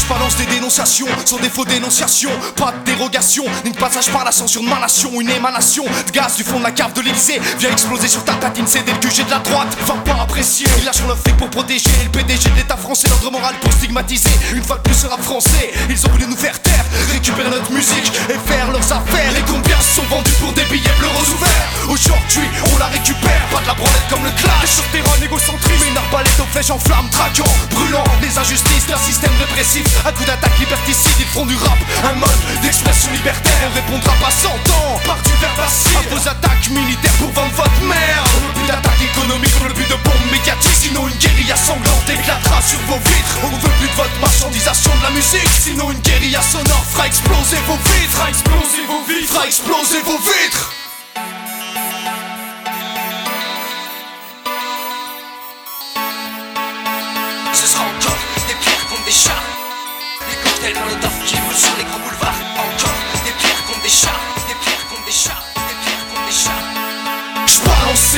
[0.09, 2.31] balance des dénonciations sans défaut d'énonciation.
[2.57, 5.11] Pas de dérogation, ni de passage par la censure de ma nation.
[5.21, 8.35] Une émanation de gaz du fond de la cave de l'Elysée vient exploser sur ta
[8.35, 8.67] tatine.
[8.67, 10.67] C'est dès le QG de la droite, va pas apprécier.
[10.79, 14.31] Il lâche le fric pour protéger le PDG de l'état français, l'ordre moral pour stigmatiser.
[14.55, 18.11] Une fois de plus, sera français, ils ont voulu nous faire taire, récupérer notre musique
[18.29, 19.33] et faire leurs affaires.
[19.37, 23.67] Et combien sont vendus pour des billets bleus ouverts Aujourd'hui, on la récupère, pas de
[23.67, 24.75] la branlette comme le clash.
[24.75, 29.33] Sur terrain égocentrisme, une arbalète aux flèches en flammes, traquant, brûlant les injustices d'un système
[29.39, 29.85] répressif.
[30.07, 31.79] Un coup d'attaque liberticide, ils font du rap.
[32.05, 36.69] Un mode d'expression libertaire On répondra pas sans temps par du verbe À vos attaques
[36.71, 38.23] militaires pour vendre votre mère.
[38.37, 42.09] On veut plus d'attaque économique, on veut plus de bombes médiatiques Sinon une guérilla sanglante
[42.09, 43.37] éclatera sur vos vitres.
[43.43, 45.49] On veut plus de votre marchandisation de la musique.
[45.61, 48.13] Sinon une guérilla sonore fera exploser vos vitres.
[48.13, 49.33] Fera exploser vos vitres.
[49.33, 50.78] Fera exploser vos vitres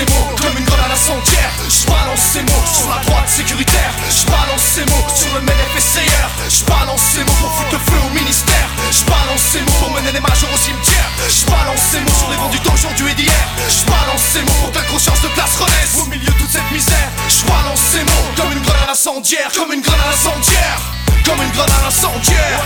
[0.07, 3.93] comme une grenade incendiaire J'balance ces mots sur la droite sécuritaire.
[4.09, 8.69] J'balance ces mots sur le MNFSCR J'balance ces mots pour foutre feu au ministère.
[8.91, 11.09] J'balance ces mots pour mener les majors au cimetière.
[11.29, 13.45] J'balance ces mots sur les vendus d'aujourd'hui et d'hier.
[13.69, 16.71] J'balance ces mots pour que la conscience de classe renaisse Au milieu de toute cette
[16.73, 20.81] misère J'balance ces mots comme une grenade incendiaire Comme une grenade incendiaire
[21.23, 22.61] comme une grenade incendiaire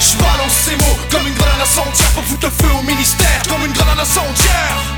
[0.00, 3.42] Je balance ces mots comme une grenade incendiaire pour foutre feu au ministère.
[3.48, 4.96] Comme une grenade incendiaire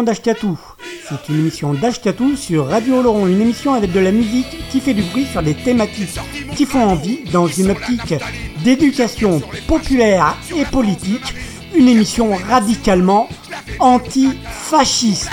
[0.00, 0.58] Livraison d'Ashkatou.
[1.08, 4.94] C'est une émission d'Ashkatou sur Radio Oloron, une émission avec de la musique qui fait
[4.94, 6.18] du bruit sur des thématiques
[6.56, 8.14] qui font envie dans une optique
[8.64, 11.34] d'éducation populaire et politique,
[11.74, 13.28] une émission radicalement
[13.78, 15.28] antifasciste.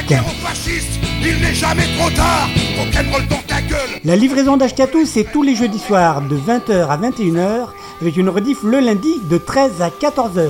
[4.04, 7.68] La livraison d'Ashkatou, c'est tous les jeudis soirs de 20h à 21h
[8.02, 10.50] avec une rediff le lundi de 13 à 14h.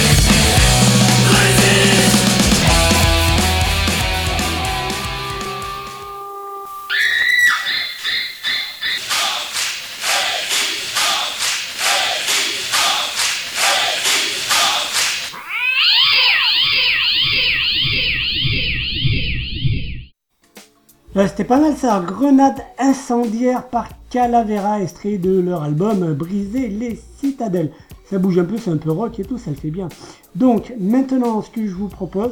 [21.27, 27.71] C'était pas mal ça, Grenade incendiaire par Calavera, extrait de leur album Briser les citadelles.
[28.09, 29.87] Ça bouge un peu, c'est un peu rock et tout, ça le fait bien.
[30.35, 32.31] Donc maintenant, ce que je vous propose,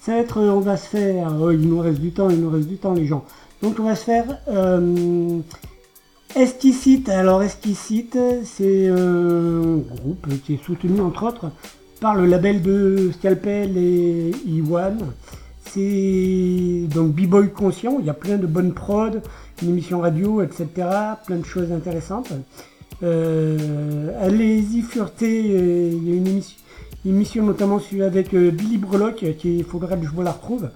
[0.00, 2.50] Ça va être, on va se faire, oh, il nous reste du temps, il nous
[2.50, 3.24] reste du temps les gens.
[3.62, 5.40] Donc on va se faire euh.
[7.08, 11.50] Alors Esticite, c'est un groupe qui est soutenu entre autres
[12.00, 14.98] par le label de Scalpel et Iwan.
[15.76, 19.20] Donc B-Boy Conscient, il y a plein de bonnes prods,
[19.62, 20.66] une émission radio, etc.
[21.26, 22.32] Plein de choses intéressantes.
[23.02, 26.42] Euh, allez-y fureter, euh, il y a une
[27.04, 30.70] émission, notamment avec euh, Billy Brelock, qui il faudrait que je vous la retrouve.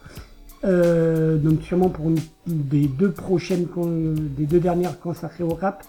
[0.62, 3.66] donc sûrement pour une, des deux prochaines,
[4.36, 5.82] des deux dernières consacrées au rap.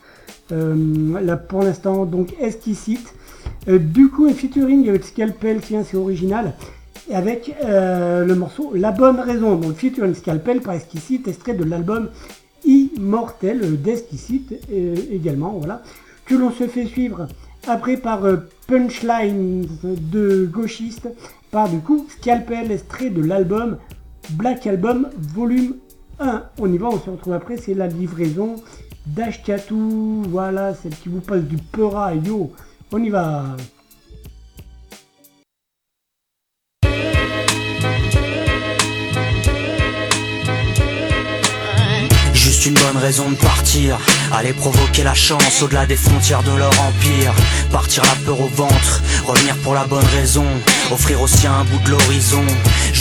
[0.51, 3.13] là pour l'instant donc Esticite.
[3.67, 6.53] du coup un featuring avec Scalpel, tiens c'est original
[7.13, 12.09] avec le morceau La Bonne Raison, donc featuring Scalpel par Esquisite, extrait de l'album
[12.65, 14.53] Immortel d'Esquisite
[15.11, 15.81] également, voilà
[16.25, 17.27] que l'on se fait suivre
[17.67, 18.37] après par euh,
[18.67, 21.09] Punchline de gauchiste,
[21.51, 23.77] par du coup Scalpel, extrait de l'album
[24.31, 25.75] Black Album Volume
[26.19, 26.43] 1.
[26.59, 28.55] On y va, on se retrouve après, c'est la livraison
[29.05, 32.51] d'Ashkatu, voilà, celle qui vous passe du Peura, yo,
[32.91, 33.57] on y va.
[42.65, 43.97] Une bonne raison de partir.
[44.31, 47.33] Aller provoquer la chance au-delà des frontières de leur empire.
[47.71, 50.45] Partir la peur au ventre, revenir pour la bonne raison.
[50.91, 52.45] Offrir aussi un bout de l'horizon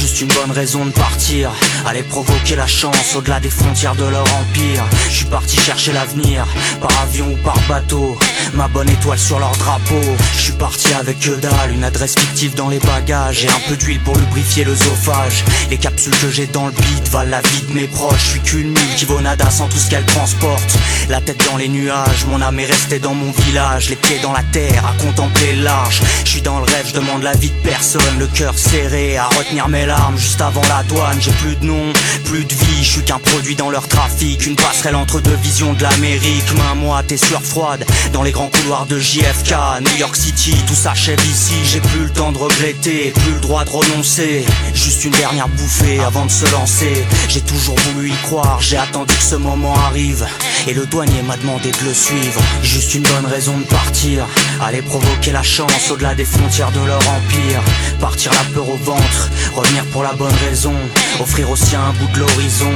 [0.00, 1.50] Juste une bonne raison de partir.
[1.84, 4.82] Aller provoquer la chance au-delà des frontières de leur empire.
[5.10, 6.46] Je suis parti chercher l'avenir
[6.80, 8.16] Par avion ou par bateau.
[8.54, 10.00] Ma bonne étoile sur leur drapeau.
[10.36, 13.44] Je suis parti avec que dalle Une adresse fictive dans les bagages.
[13.44, 17.32] Et un peu d'huile pour lubrifier l'œsophage Les capsules que j'ai dans le beat valent
[17.32, 18.24] la vie de mes proches.
[18.24, 20.78] Je suis qu'une mule qui vaut nada sans tout ce qu'elle transporte.
[21.10, 23.90] La tête dans les nuages Mon âme est restée dans mon village.
[23.90, 26.00] Les pieds dans la terre à contempler large.
[26.24, 28.18] Je suis dans le rêve, je demande la vie de personne.
[28.18, 31.16] Le cœur serré à retenir mes Juste avant la douane.
[31.20, 31.92] J'ai plus de nom,
[32.24, 34.46] plus de vie Je suis qu'un produit dans leur trafic.
[34.46, 36.44] Une passerelle entre deux visions de l'Amérique.
[36.56, 40.74] Main moite et sueur froide Dans les grands couloirs de JFK New York City, tout
[40.74, 41.54] s'achève ici.
[41.64, 44.44] J'ai plus le temps de regretter Plus le droit de renoncer.
[44.74, 47.04] Juste une dernière bouffée avant de se lancer.
[47.28, 50.26] J'ai toujours voulu y croire J'ai attendu que ce moment arrive.
[50.68, 52.40] Et le douanier m'a demandé de le suivre.
[52.62, 54.26] Juste une bonne raison de partir.
[54.60, 57.60] Aller provoquer la chance au-delà des frontières de leur empire.
[57.98, 60.74] Partir la peur au ventre Revenir pour la bonne raison.
[61.20, 62.72] Offrir aussi un bout de l'horizon.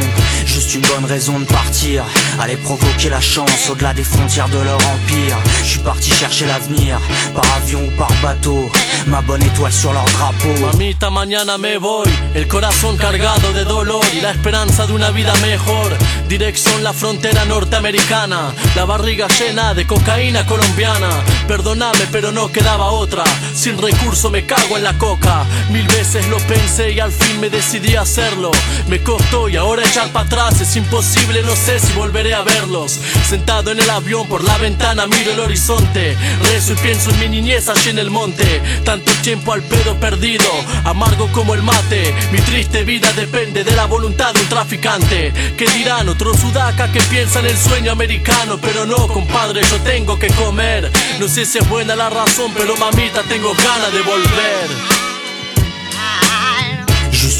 [0.47, 2.05] Juste une bonne raison de partir.
[2.41, 5.37] Aller provoquer la chance au-delà des frontières de leur empire.
[5.63, 7.01] Je suis parti chercher l'avenir
[7.35, 8.71] Par avion ou par bateau.
[9.07, 10.67] Ma bonne étoile sur leur drapeau.
[10.73, 12.09] Mamita mañana me voy.
[12.35, 15.93] El corazón cargado de dolor Y la esperanza de una vida mejor.
[16.29, 18.53] Dirección la frontera norteamericana.
[18.77, 21.11] La barriga llena de cocaína colombiana.
[21.47, 23.25] Perdóname pero no quedaba otra.
[23.55, 25.45] Sin recurso me cago en la coca.
[25.71, 28.51] Mil veces lo pensé y al fin me decidí a hacerlo.
[28.89, 32.99] Me costó y ahora echar para atrás es imposible No sé si volveré a verlos.
[33.29, 36.17] Sentado en el avión por la ventana miro el horizonte.
[36.43, 38.63] Rezo y pienso en mi niñez allí en el monte.
[38.85, 40.45] Tanto tiempo al pedo perdido
[40.85, 42.15] Amargo como el mate.
[42.31, 45.33] Mi triste vida depende de la voluntad de un traficante.
[45.57, 48.59] ¿Qué dirán otros sudacas que piensan el sueño americano?
[48.61, 50.91] Pero no compadre yo tengo que comer.
[51.19, 55.14] No sé si es buena la razón pero mamita tengo ganas de volver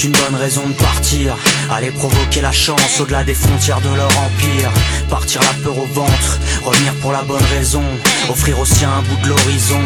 [0.05, 1.37] une bonne raison de partir.
[1.71, 4.71] Aller provoquer la chance au-delà des frontières de leur empire.
[5.09, 7.83] Partir la peur au ventre, revenir pour la bonne raison.
[8.29, 9.81] Offrir aussi un bout de l'horizon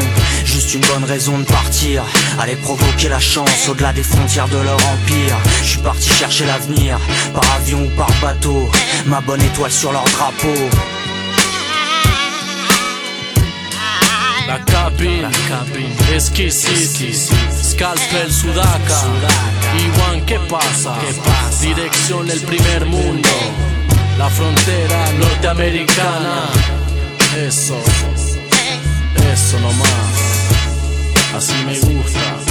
[0.45, 2.03] Juste une bonne raison de partir.
[2.41, 5.37] Aller provoquer la chance au-delà des frontières de leur empire.
[5.63, 6.99] Je suis parti chercher l'avenir
[7.33, 8.69] Par avion ou par bateau.
[9.07, 10.55] Ma bonne étoile sur leur drapeau.
[14.49, 15.93] La cabine, la cabine,
[17.79, 19.03] Scalpel Sudaca,
[19.79, 20.97] Iwan, ¿qué pasa?
[21.61, 23.29] Dirección el primer mundo,
[24.19, 26.49] la frontera norteamericana.
[27.37, 27.81] Eso,
[29.33, 30.57] eso nomás,
[31.37, 32.48] así me gusta,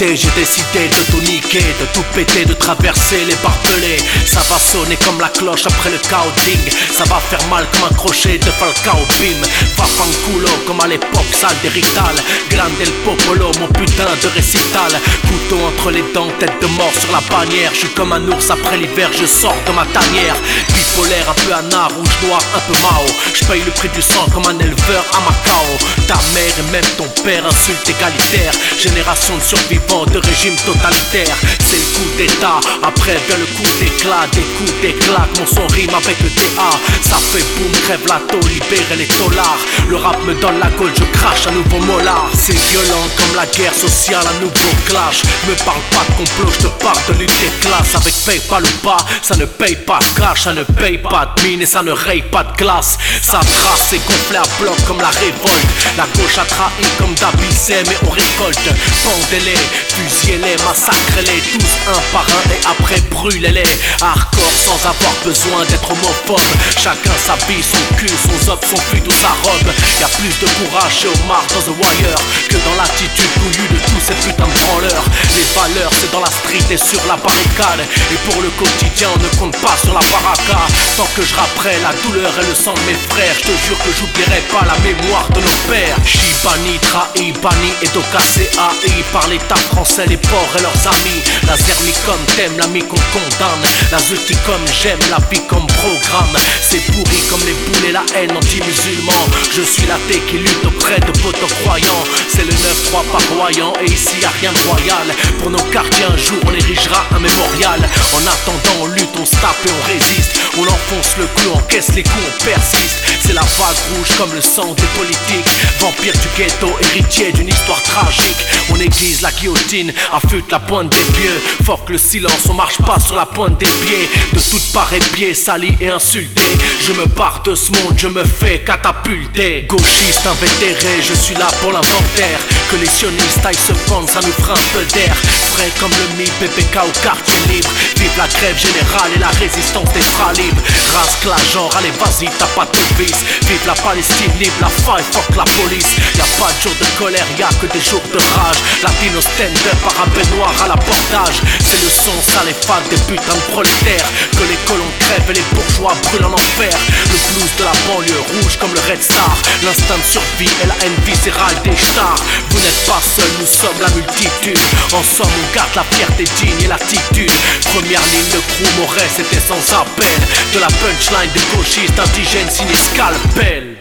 [0.00, 3.98] j'ai décidé de tout niquer, de tout péter, de traverser les barbelés.
[4.26, 6.58] Ça va sonner comme la cloche après le counting.
[6.90, 9.38] Ça va faire mal comme un crochet de Falcao Bim.
[9.76, 9.84] Va
[10.24, 12.14] culo comme à l'époque, sale d'Hérital.
[12.50, 14.90] Grande el popolo, mon putain de récital.
[15.28, 17.70] Couteau entre les dents, tête de mort sur la bannière.
[17.72, 20.36] Je suis comme un ours après l'hiver, je sors de ma tanière.
[20.74, 23.06] Bipolaire, un peu anard, rouge noir, un peu mao.
[23.34, 25.70] Je paye le prix du sang comme un éleveur à Macao.
[26.08, 28.52] Ta mère et même ton père insultent égalitaire.
[28.78, 31.36] Génération de survivants de régime totalitaire.
[31.60, 34.26] C'est le coup d'état, après vient le coup d'éclat.
[34.32, 36.70] Des coups d'éclat, mon son rime avec le DA.
[37.02, 39.58] Ça fait boum, crève la taux, libérer les dollars.
[39.88, 42.28] Le rap me donne la gueule, je crache un nouveau molar.
[42.34, 45.22] C'est violent comme la guerre sociale, un nouveau clash.
[45.48, 47.94] Me parle pas de complot, je te parle de lutte des classes.
[47.94, 51.42] Avec PayPal ou pas, ça ne paye pas de cash, ça ne paye pas de
[51.42, 52.98] mine et ça ne raye pas de glace.
[53.22, 55.68] Ça trace et gonflé à bloc comme la révolte.
[55.96, 58.68] La gauche a trahi comme d'abissé, mais on récolte.
[59.04, 59.57] Pendez-les,
[59.88, 63.68] fusillez-les, massacrez-les tous un par un et après brûlez-les.
[64.00, 66.50] Hardcore sans avoir besoin d'être homophobe.
[66.76, 69.70] Chacun s'habille son cul, son zop, son cul ou sa robe.
[70.00, 73.78] Y a plus de courage chez Omar dans The Wire que dans l'attitude couillue de
[73.88, 75.06] tous ces putains de branleurs.
[75.34, 77.82] Les valeurs, c'est dans la street et sur la barricade.
[78.12, 80.58] Et pour le quotidien, on ne compte pas sur la baraka.
[80.96, 83.78] Tant que je rapperai la douleur et le sang de mes frères, je te jure
[83.78, 85.98] que j'oublierai pas la mémoire de nos pères.
[86.04, 91.22] Shibani, trahi, banni et docassé AI par l'état français, les porcs et leurs amis.
[91.46, 93.64] La zermi comme t'aimes, l'ami qu'on condamne.
[93.90, 96.36] La zuti comme j'aime, la vie comme programme.
[96.60, 99.22] C'est pourri comme les boules et la haine anti-musulman.
[99.54, 102.04] Je suis l'athée qui lutte auprès de potos croyants.
[102.28, 105.06] C'est le 9-3 paroyant et ici y a rien de royal.
[105.40, 107.80] Pour nos quartiers, un jour on érigera un mémorial.
[108.14, 110.38] En attendant, on lutte, on se tape et on résiste.
[110.58, 112.98] On enfonce le clou, on caisse les coups, on persiste.
[113.24, 115.48] C'est la vague rouge comme le sang des politiques.
[115.80, 118.44] Vampire du ghetto, héritier d'une histoire tragique.
[118.70, 121.30] On aiguise la guillotine, affûte la pointe des pieds.
[121.64, 124.08] Fuck le silence, on marche pas sur la pointe des pieds.
[124.32, 126.42] De toutes parts pieds salis et insultés.
[126.86, 129.66] Je me barre de ce monde, je me fais catapulter.
[129.68, 132.38] Gauchiste invétéré, je suis là pour l'inventaire.
[132.70, 135.14] Que les sionistes aillent se prendre, ça nous fera un peu d'air.
[135.56, 137.70] Frais comme le mi PPK au quartier libre.
[137.96, 140.60] Vive la grève générale et la résistance des bras libres.
[140.92, 143.24] Rasque la genre, allez vas-y, t'as pas de vice.
[143.48, 145.96] Vive la Palestine libre, la faille, fuck la police.
[146.14, 148.60] Y a pas de jour de colère, y a que des jours de rage.
[148.82, 151.40] Latino stand-up, arabais noir à l'apportage.
[151.64, 154.08] C'est le son, ça les fans des putains de prolétaires.
[154.36, 156.76] Que les colons crèvent et les bourgeois brûlent en enfer.
[157.08, 159.36] Le blues de la banlieue rouge comme le Red Star.
[159.64, 162.20] L'instinct de survie et la haine viscérale des stars.
[162.58, 164.58] Vous n'êtes pas seuls, nous sommes la multitude.
[164.92, 167.30] En somme, on garde la fierté digne et l'attitude.
[167.72, 170.18] Première ligne de crew, Moret, c'était sans appel.
[170.52, 173.76] De la punchline des gauchistes indigènes signé scalpel.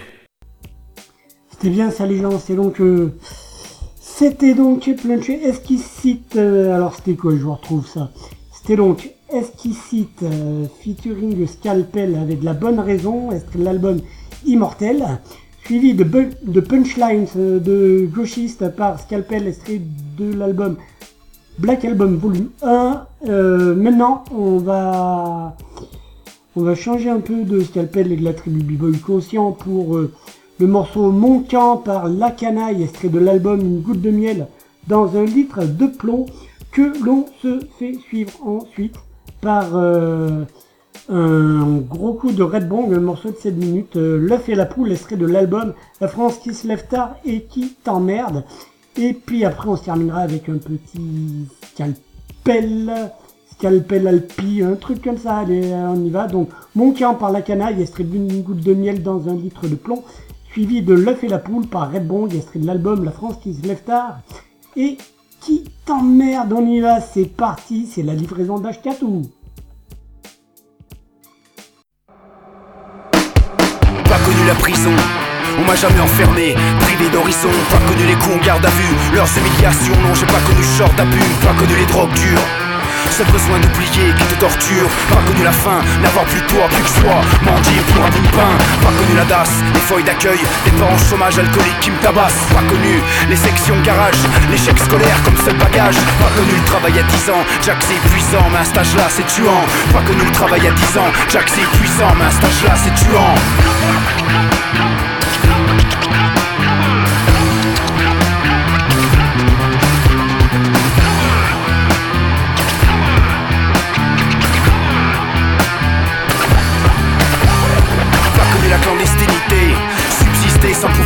[1.50, 2.80] C'était bien ça les gens, c'est donc...
[2.80, 3.18] euh,
[4.00, 8.12] C'était donc Plunché Esquisite, euh, alors c'était quoi, je vous retrouve ça.
[8.56, 14.02] C'était donc Esquisite euh, featuring Scalpel avec de la bonne raison, extrait de l'album
[14.46, 15.04] Immortel,
[15.68, 19.82] suivi de, Punchlines euh, de Gauchiste par Scalpel, extrait
[20.18, 20.78] de l'album
[21.60, 23.06] Black Album Volume 1.
[23.28, 25.58] Euh, maintenant, on va,
[26.56, 30.14] on va changer un peu de Scalpel et de la tribu B-Boy Conscient pour euh,
[30.58, 34.48] le morceau Mon camp par La Canaille, extrait de l'album Une goutte de miel
[34.88, 36.28] dans un litre de plomb,
[36.72, 38.96] que l'on se fait suivre ensuite
[39.42, 39.72] par
[41.10, 44.66] un gros coup de Red Bong, un morceau de 7 minutes, euh, L'œuf et la
[44.66, 48.44] poule, extrait de l'album La France qui se lève tard et qui t'emmerde.
[48.98, 53.12] Et puis après, on se terminera avec un petit scalpel,
[53.52, 55.38] scalpel alpi, un truc comme ça.
[55.38, 56.28] Allez, euh, on y va.
[56.28, 59.76] Donc, Mon camp par la canaille, extrait d'une goutte de miel dans un litre de
[59.76, 60.04] plomb,
[60.52, 63.54] suivi de L'œuf et la poule par Red Bong, extrait de l'album La France qui
[63.54, 64.20] se lève tard
[64.76, 64.98] et
[65.40, 66.52] qui t'emmerde.
[66.52, 69.22] On y va, c'est parti, c'est la livraison d'Ashkatou.
[69.22, 69.37] Pas
[75.68, 79.96] m'a jamais enfermé, privé d'horizon, pas connu les coups en garde à vue, leurs humiliations,
[80.02, 82.48] non j'ai pas connu genre d'abus, pas connu les drogues dures.
[83.12, 84.90] Seul besoin d'oublier qui te torture.
[85.10, 87.16] Pas connu la faim, n'avoir plus toi, plus que soi.
[87.44, 88.54] Mendier pour un pain.
[88.82, 90.40] Pas connu la DAS, les feuilles d'accueil.
[90.66, 92.46] Des parents chômage alcoolique qui me tabassent.
[92.54, 94.20] Pas connu les sections garage.
[94.52, 95.96] L'échec scolaire comme seul bagage.
[95.96, 97.44] Pas connu le travail à 10 ans.
[97.64, 99.66] Jack c'est puissant, mais un stage là c'est tuant.
[99.94, 101.12] Pas connu le travail à 10 ans.
[101.30, 104.57] Jack c'est puissant, mais un stage là c'est tuant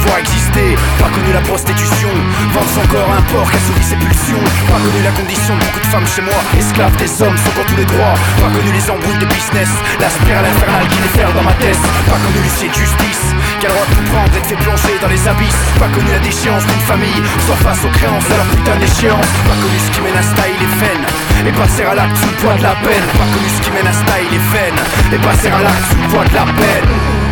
[0.02, 0.76] pouvoir exister.
[1.00, 2.10] Pas connu la prostitution.
[2.54, 4.44] Vendre pense encore à un porc qui a ses pulsions.
[4.68, 6.40] Pas connu la condition de beaucoup de femmes chez moi.
[6.58, 8.18] Esclaves des hommes sans tous les droits.
[8.42, 9.70] Pas connu les embrouilles de business.
[10.00, 11.82] La spirale infernale qui déferle dans ma tête.
[12.10, 13.26] Pas connu l'huissier de justice.
[13.60, 15.64] Qui a le droit de tout prendre et de fait plonger dans les abysses.
[15.80, 17.22] Pas connu la déchéance d'une famille.
[17.46, 19.30] Sans face aux créances de leur putain d'échéance.
[19.46, 21.04] Pas connu ce qui mène à style et veine
[21.46, 23.06] Et passer à l'acte sous le poids de la peine.
[23.18, 24.80] Pas connu ce qui mène à style et veine
[25.14, 27.31] Et passer à l'acte sous le poids de la peine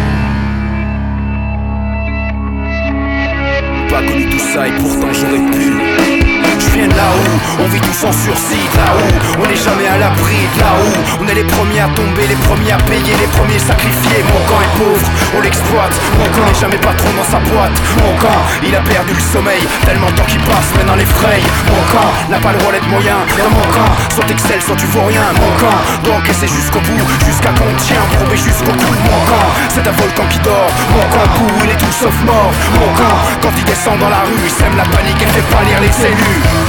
[4.00, 6.39] Pas connu tout ça et pourtant j'aurais pu
[6.88, 9.14] de là-haut, on vit tous en sursis là-haut.
[9.42, 10.96] On n'est jamais à l'abri de là-haut.
[11.20, 14.24] On est les premiers à tomber, les premiers à payer, les premiers sacrifiés.
[14.24, 15.96] Mon camp est pauvre, on l'exploite.
[16.18, 17.76] Mon camp n'est jamais patron dans sa boîte.
[18.00, 19.64] Mon camp, il a perdu le sommeil.
[19.86, 22.88] Tellement de temps qu'il passe maintenant les fraye Mon camp n'a pas le droit d'être
[22.88, 23.18] moyen.
[23.36, 25.26] Dans mon camp, soit t'excelles, soit tu vois rien.
[25.36, 28.94] Mon camp doit encaisser jusqu'au bout Jusqu'à qu'on tient, probé jusqu'au cou.
[29.04, 30.72] Mon camp, c'est un volcan qui dort.
[30.96, 32.52] Mon camp bout, il est tout sauf mort.
[32.80, 35.82] Mon camp, quand il descend dans la rue Il sème la panique et fait lire
[35.82, 36.69] les élus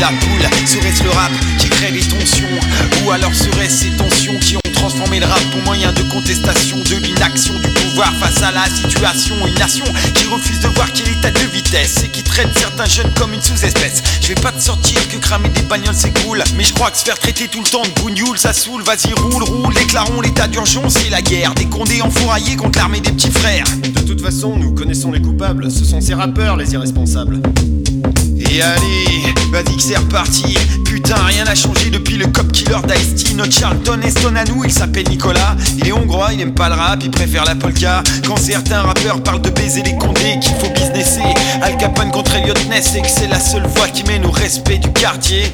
[0.00, 2.46] La poule Serait-ce le rap qui crée les tensions
[3.04, 6.96] Ou alors serait-ce ces tensions qui ont transformé le rap pour moyen de contestation de
[6.96, 9.34] l'inaction du pouvoir face à la situation.
[9.46, 9.84] Une nation
[10.14, 13.32] qui refuse de voir qu'il est à deux vitesses Et qui traite certains jeunes comme
[13.32, 14.02] une sous-espèce.
[14.20, 16.42] Je vais pas te sortir que cramer des bagnoles c'est cool.
[16.56, 18.82] Mais je crois que se faire traiter tout le temps de bougnoule ça saoule.
[18.82, 21.54] Vas-y roule, roule, déclarons l'état d'urgence et la guerre.
[21.54, 23.66] Des condés enfouraillés contre l'armée des petits frères.
[23.82, 25.70] De toute façon nous connaissons les coupables.
[25.70, 27.40] Ce sont ces rappeurs les irresponsables
[28.50, 30.56] et allez, vas-y que c'est reparti.
[30.84, 33.34] Putain, rien n'a changé depuis le cop killer d'Ice-T.
[33.34, 35.56] Notre Charlton Eston à nous, il s'appelle Nicolas.
[35.78, 38.02] Il est hongrois, il aime pas le rap, il préfère la polka.
[38.26, 41.22] Quand certains rappeurs parlent de baiser les condés, qu'il faut businesser.
[41.62, 44.78] Al Capone contre Elliot Ness, et que c'est la seule voie qui mène au respect
[44.78, 45.44] du quartier.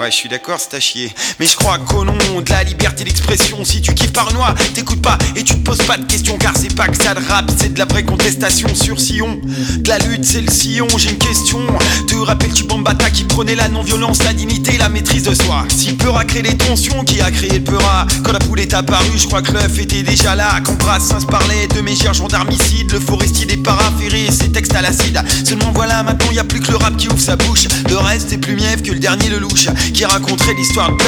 [0.00, 1.12] Ouais, je suis d'accord, c'est à chier.
[1.38, 5.02] Mais je crois qu'au nom de la liberté d'expression, si tu kiffes par noix, t'écoutes
[5.02, 7.50] pas et tu te poses pas de questions, car c'est pas que ça de rap,
[7.58, 9.38] c'est de la vraie contestation sur sillon.
[9.78, 11.60] De la lutte, c'est le sillon, j'ai une question.
[12.08, 16.16] Te rappelles-tu Bambata qui prenait la non-violence, la dignité, la maîtrise de soi Si peur
[16.16, 19.26] a créé les tensions, qui a créé le peura Quand la poule est apparue, je
[19.26, 20.60] crois que l'œuf était déjà là.
[20.64, 25.22] Quand Brassens parlait de mes chers gendarmicides, le forestier des paraphérés, ses textes à l'acide.
[25.44, 27.68] Seulement voilà, maintenant y a plus que le rap qui ouvre sa bouche.
[27.90, 31.04] Le reste est plus mièvre que le dernier le louche qui raconterait l'histoire de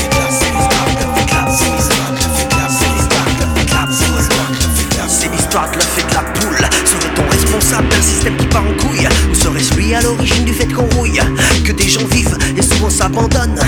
[5.09, 5.81] C'est l'histoire poule.
[5.85, 6.65] C'est l'histoire la poule.
[6.85, 10.71] Serait-on responsable d'un système qui part en couille Ou serait-ce lui à l'origine du fait
[10.71, 11.19] qu'on rouille
[11.63, 13.59] Que des gens vivent et souvent s'abandonnent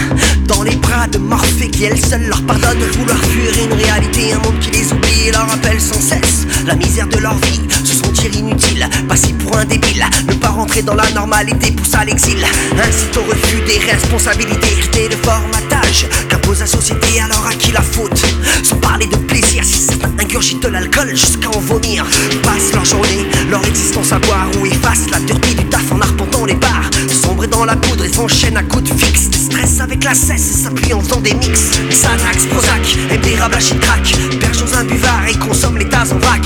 [0.48, 2.80] dans les bras de Morphée qui elle seule leur pardonne.
[2.98, 6.76] Vouloir fuir une réalité, un monde qui les oublie et leur rappelle sans cesse la
[6.76, 7.62] misère de leur vie.
[7.84, 12.06] Se sentir inutile, passer pour un débile, ne pas rentrer dans la normalité pousse à
[12.06, 12.38] l'exil.
[12.78, 17.20] Incite au refus des responsabilités, hériter de formatage qu'impose la société.
[17.22, 18.26] Alors à qui la faute?
[18.64, 22.06] Sans parler de plaisir, si certains ingurgitent de l'alcool jusqu'à en vomir,
[22.44, 26.46] passent leur journée, leur existence à boire ou effacent la dureté du taf en arpentant
[26.46, 26.90] les bars.
[27.52, 29.30] Dans la poudre et s'enchaînent à coups de fixe.
[29.30, 31.80] Des stress avec la cesse et s'appuie en faisant des mix.
[31.90, 34.16] Xanax, Prozac, MD, Rabachit, crack.
[34.40, 36.42] Perche un buvard et consomme les tasses en vrac.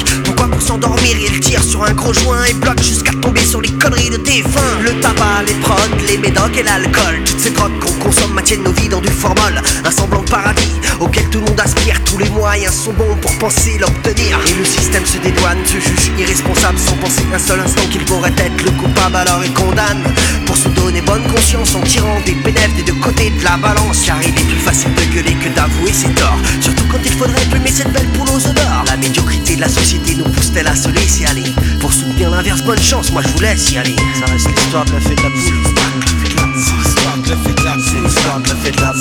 [0.50, 4.10] Pour s'endormir il tire sur un gros joint et bloque jusqu'à tomber sur les conneries
[4.10, 4.80] de défunt.
[4.84, 5.76] Le tabac, les prods,
[6.08, 7.24] les médocs et l'alcool.
[7.26, 9.62] Toutes ces drogues qu'on consomme maintiennent nos vies dans du formol.
[9.86, 12.02] Un semblant de paradis auquel tout le monde aspire.
[12.04, 14.40] Tous les moyens sont bons pour penser l'obtenir.
[14.48, 18.34] Et le système se dédouane, se juge irresponsable sans penser un seul instant qu'il pourrait
[18.38, 19.16] être le coupable.
[19.16, 20.04] Alors il condamne
[20.46, 24.04] pour se donner bonne conscience en tirant des bénéfices des deux côtés de la balance.
[24.06, 26.40] Car il est plus facile de gueuler que d'avouer ses torts.
[26.62, 28.84] Surtout quand il faudrait plumer cette belle poule aux odeurs.
[28.88, 30.32] La médiocrité de la société nous
[30.68, 33.96] à se laisser aller Pour soutenir l'inverse, bonne chance, moi je vous laisse y aller.
[34.20, 35.34] Ça reste l'histoire de la la.
[36.56, 36.76] C'est
[38.02, 38.94] l'histoire de la de la.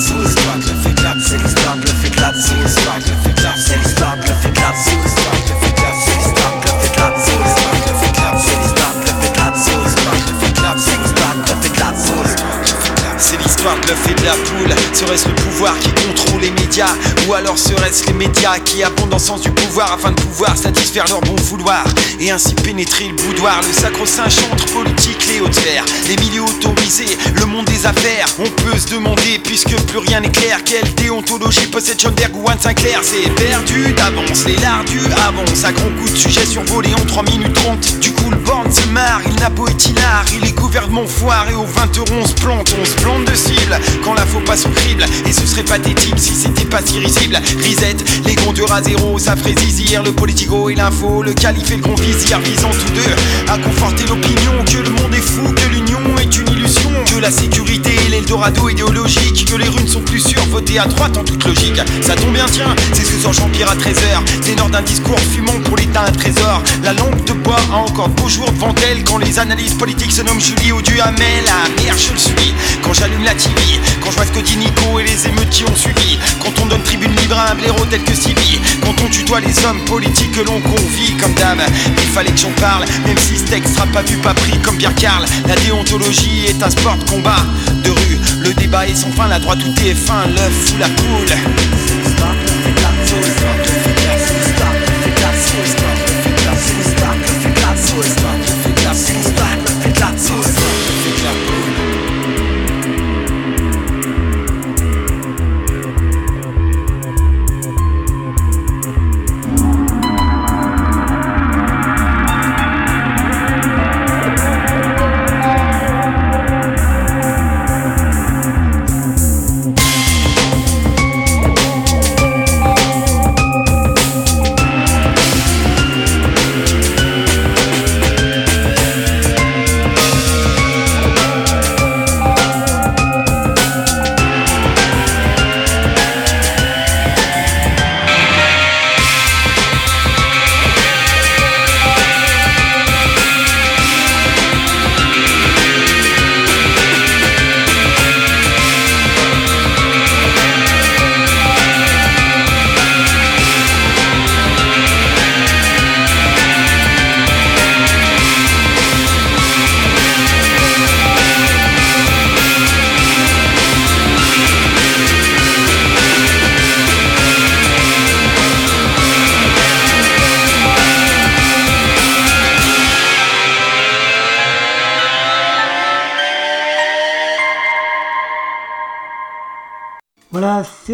[13.17, 14.73] C'est la de la poule.
[14.93, 16.93] Serait-ce le pouvoir qui contrôle les médias?
[17.29, 21.05] Ou alors serait-ce les médias qui abondent le sens du pouvoir afin de pouvoir satisfaire
[21.09, 21.83] leur bon vouloir
[22.19, 27.17] et ainsi pénétrer le boudoir Le sacro-saint chantre politique, les hautes sphères, les milieux autorisés,
[27.35, 28.25] le monde des affaires.
[28.39, 32.59] On peut se demander, puisque plus rien n'est clair, quelle déontologie possède Schoenberg ou Anne
[32.59, 37.23] Sinclair C'est perdu d'avance, les lardus avancent à grands coups de sujets survolés en 3
[37.25, 37.99] minutes 30.
[37.99, 41.65] Du coup, le borne se marre, il n'a étinard, il est gouvernement foire et au
[41.65, 44.69] 20 euros on se plante, on se plante de cible quand la faux passe au
[44.69, 45.05] crible.
[45.27, 47.39] Et ce serait pathétique si c'était pas si risible.
[47.57, 50.03] Reset, les compteurs à zéro, ça ferait zizir.
[50.03, 54.63] Le politico et l'info, le calife et le grand visant tous deux à conforter l'opinion
[54.65, 58.69] que le monde est fou, que l'union est une illusion, que la sécurité est l'Eldorado
[58.69, 61.81] idéologique, que les runes sont plus sûres, votées à droite en toute logique.
[62.01, 64.41] Ça tombe bien, tiens, c'est ce que Jean-Pierre à 13h.
[64.43, 66.63] Ténor d'un discours fumant pour l'État un trésor.
[66.83, 70.11] La lampe de bois a encore de beaux jours devant elle quand les analyses politiques
[70.11, 71.43] se nomment Julie ou Duhamel.
[71.47, 74.57] Ah merde, je le suis quand j'allume la TV, quand je vois ce que dit
[74.57, 77.85] Nico et les émeutes qui ont suivi, quand on donne tribune libre à un blaireau
[77.89, 81.61] tel que Stevie, quand on tutoie les hommes politiques que l'on convie comme dame.
[81.97, 84.77] Il fallait que j'en parle, même si ce texte sera pas vu, pas pris comme
[84.77, 85.25] Pierre Carl.
[85.47, 87.45] La déontologie est un sport combat
[87.83, 88.19] de rue.
[88.41, 92.48] Le débat est sans fin, la droite tout est fin, l'œuf ou la poule.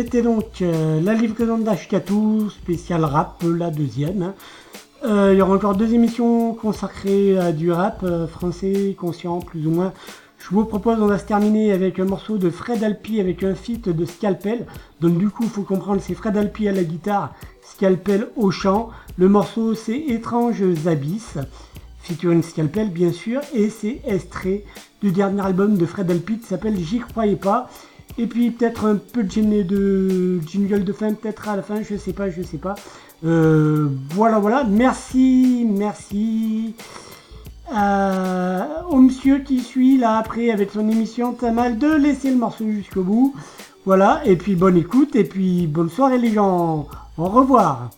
[0.05, 4.21] C'était donc euh, la livraison d'Ashkatu, spécial rap, la deuxième.
[4.21, 4.33] hein.
[5.03, 9.65] Euh, il y aura encore deux émissions consacrées à du rap euh, français, conscient plus
[9.65, 9.93] ou moins.
[10.37, 13.55] Je vous propose, on va se terminer avec un morceau de Fred Alpi avec un
[13.55, 14.67] feat de Scalpel.
[15.01, 17.33] Donc du coup, il faut comprendre, c'est Fred Alpi à la guitare,
[17.63, 18.89] Scalpel au chant.
[19.17, 21.39] Le morceau, c'est Étranges Abysses,
[22.03, 24.65] featuring Scalpel bien sûr, et c'est extrait
[25.01, 27.71] du dernier album de Fred Alpi qui s'appelle J'y croyais pas.
[28.17, 31.95] Et puis peut-être un peu de de, jingle de fin, peut-être à la fin, je
[31.95, 32.75] sais pas, je sais pas.
[33.25, 34.63] Euh, voilà, voilà.
[34.63, 36.75] Merci, merci.
[37.71, 42.65] au monsieur qui suit là après avec son émission t'as mal de laisser le morceau
[42.69, 43.35] jusqu'au bout.
[43.85, 46.87] Voilà, et puis bonne écoute, et puis bonne soirée les gens.
[47.17, 47.89] Au revoir.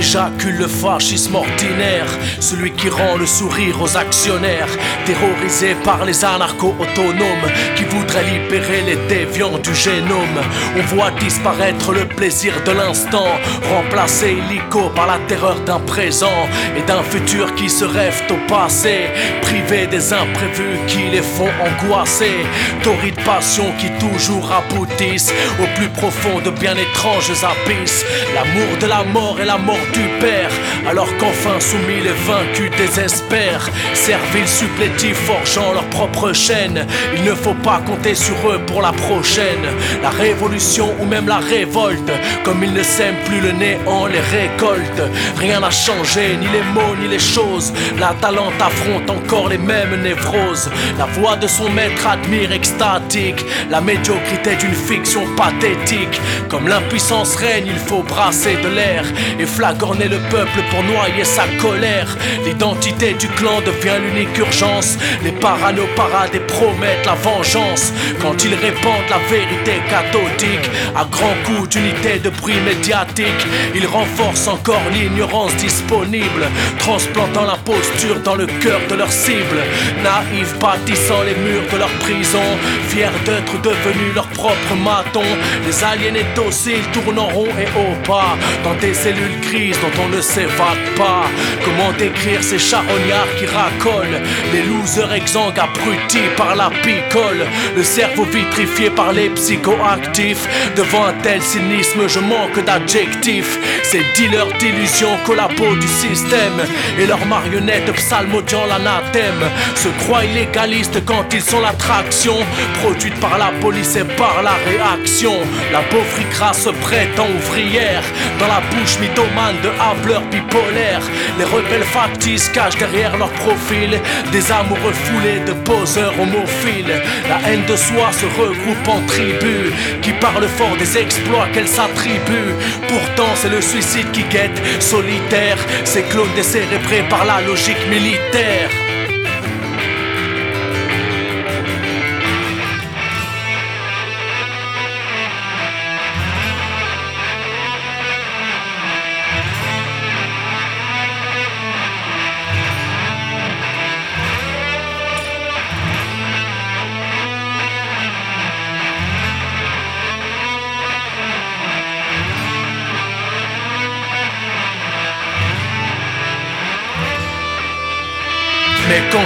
[0.00, 2.06] Qu'éjacule le fascisme ordinaire,
[2.40, 4.70] celui qui rend le sourire aux actionnaires,
[5.04, 10.40] terrorisé par les anarcho-autonomes qui voudraient libérer les déviants du génome,
[10.78, 13.28] on voit disparaître le plaisir de l'instant,
[13.74, 16.48] remplacé illico par la terreur d'un présent
[16.78, 19.10] et d'un futur qui se rêve au passé,
[19.42, 22.46] privé des imprévus qui les font angoisser,
[22.82, 29.02] torrides passions qui toujours aboutissent au plus profond de bien étranges abysses, l'amour de la
[29.04, 29.89] mort et la mort
[30.20, 30.50] père.
[30.88, 36.86] Alors qu'enfin soumis les vaincus désespèrent, serviles supplétifs forgeant leur propre chaîne.
[37.14, 39.66] Il ne faut pas compter sur eux pour la prochaine.
[40.02, 42.10] La révolution ou même la révolte,
[42.44, 45.02] comme ils ne sèment plus le néant, les récolte.
[45.36, 47.72] Rien n'a changé, ni les mots ni les choses.
[47.98, 50.70] La talente affronte encore les mêmes névroses.
[50.98, 53.44] La voix de son maître admire extatique.
[53.70, 56.20] La médiocrité d'une fiction pathétique.
[56.48, 59.04] Comme l'impuissance règne, il faut brasser de l'air
[59.38, 59.46] et
[59.80, 62.16] flagorner le peuple pour noyer sa colère.
[62.44, 64.98] L'identité du clan devient l'unique urgence.
[65.24, 71.38] Les parano paradent et promettent la vengeance quand ils répandent la vérité cathodique à grands
[71.44, 73.46] coups d'unité de bruit médiatique.
[73.74, 76.44] Ils renforcent encore l'ignorance disponible,
[76.78, 79.60] transplantant la posture dans le cœur de leur cible.
[80.04, 82.48] Naïfs bâtissant les murs de leur prison,
[82.88, 85.24] fiers d'être devenus leur propre maton.
[85.66, 90.08] Les aliénés dociles tournent en rond et au pas dans des cellules grises dont on
[90.08, 91.24] ne s'évade pas.
[91.64, 94.20] Comment décrire ces charognards qui racolent
[94.52, 97.46] Les losers exsangues abrutis par la picole?
[97.76, 100.48] Le cerveau vitrifié par les psychoactifs.
[100.76, 103.58] Devant un tel cynisme, je manque d'adjectifs.
[103.82, 106.60] Ces dealers d'illusions collabos du système
[106.98, 109.42] et leurs marionnettes psalmodiant l'anathème
[109.74, 112.36] se croient illégalistes quand ils sont l'attraction
[112.80, 115.34] produite par la police et par la réaction.
[115.72, 116.20] La pauvre
[116.52, 118.02] se prétend ouvrière
[118.38, 121.06] dans la bouche mythomane de hableurs bipolaires.
[121.38, 124.00] Les rebelles factices cachent derrière leur profil
[124.32, 127.02] des amoureux foulés de poseurs homophiles.
[127.28, 132.54] La haine de soi se regroupe en tribus qui parlent fort des exploits qu'elles s'attribuent.
[132.88, 138.70] Pourtant, c'est le suicide qui guette, solitaire, ces clones décérébrés par la logique militaire.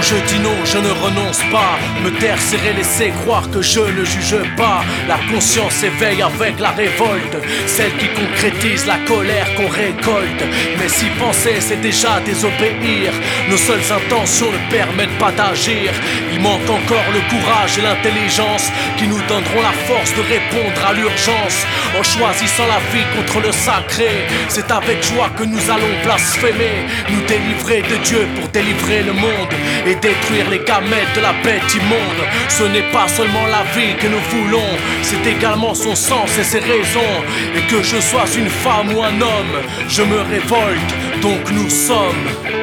[0.05, 1.79] Je dis non, je ne renonce pas.
[2.03, 4.83] Me taire, serrer, laisser croire que je ne juge pas.
[5.07, 10.43] La conscience éveille avec la révolte, celle qui concrétise la colère qu'on récolte.
[10.77, 13.11] Mais si penser, c'est déjà désobéir.
[13.49, 15.91] Nos seules intentions ne permettent pas d'agir.
[16.33, 20.93] Il manque encore le courage et l'intelligence qui nous donneront la force de répondre à
[20.93, 21.59] l'urgence.
[21.97, 27.21] En choisissant la vie contre le sacré, c'est avec joie que nous allons blasphémer, nous
[27.25, 29.53] délivrer de Dieu pour délivrer le monde
[30.01, 32.23] détruire les gamètes de la bête immonde.
[32.49, 34.71] Ce n'est pas seulement la vie que nous voulons,
[35.01, 37.15] c'est également son sens et ses raisons.
[37.55, 39.55] Et que je sois une femme ou un homme,
[39.87, 40.91] je me révolte,
[41.21, 42.54] donc nous sommes.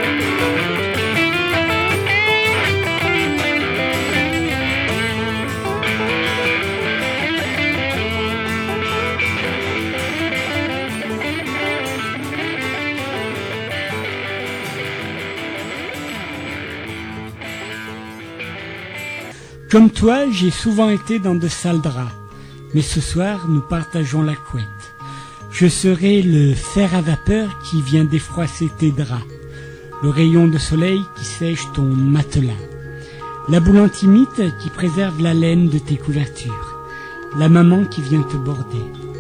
[19.73, 22.13] Comme toi, j'ai souvent été dans de sales draps,
[22.75, 24.67] mais ce soir, nous partageons la couette.
[25.51, 29.25] Je serai le fer à vapeur qui vient défroisser tes draps,
[30.03, 32.53] le rayon de soleil qui sèche ton matelas,
[33.49, 36.85] la boule antimite qui préserve la laine de tes couvertures,
[37.39, 39.12] la maman qui vient te border.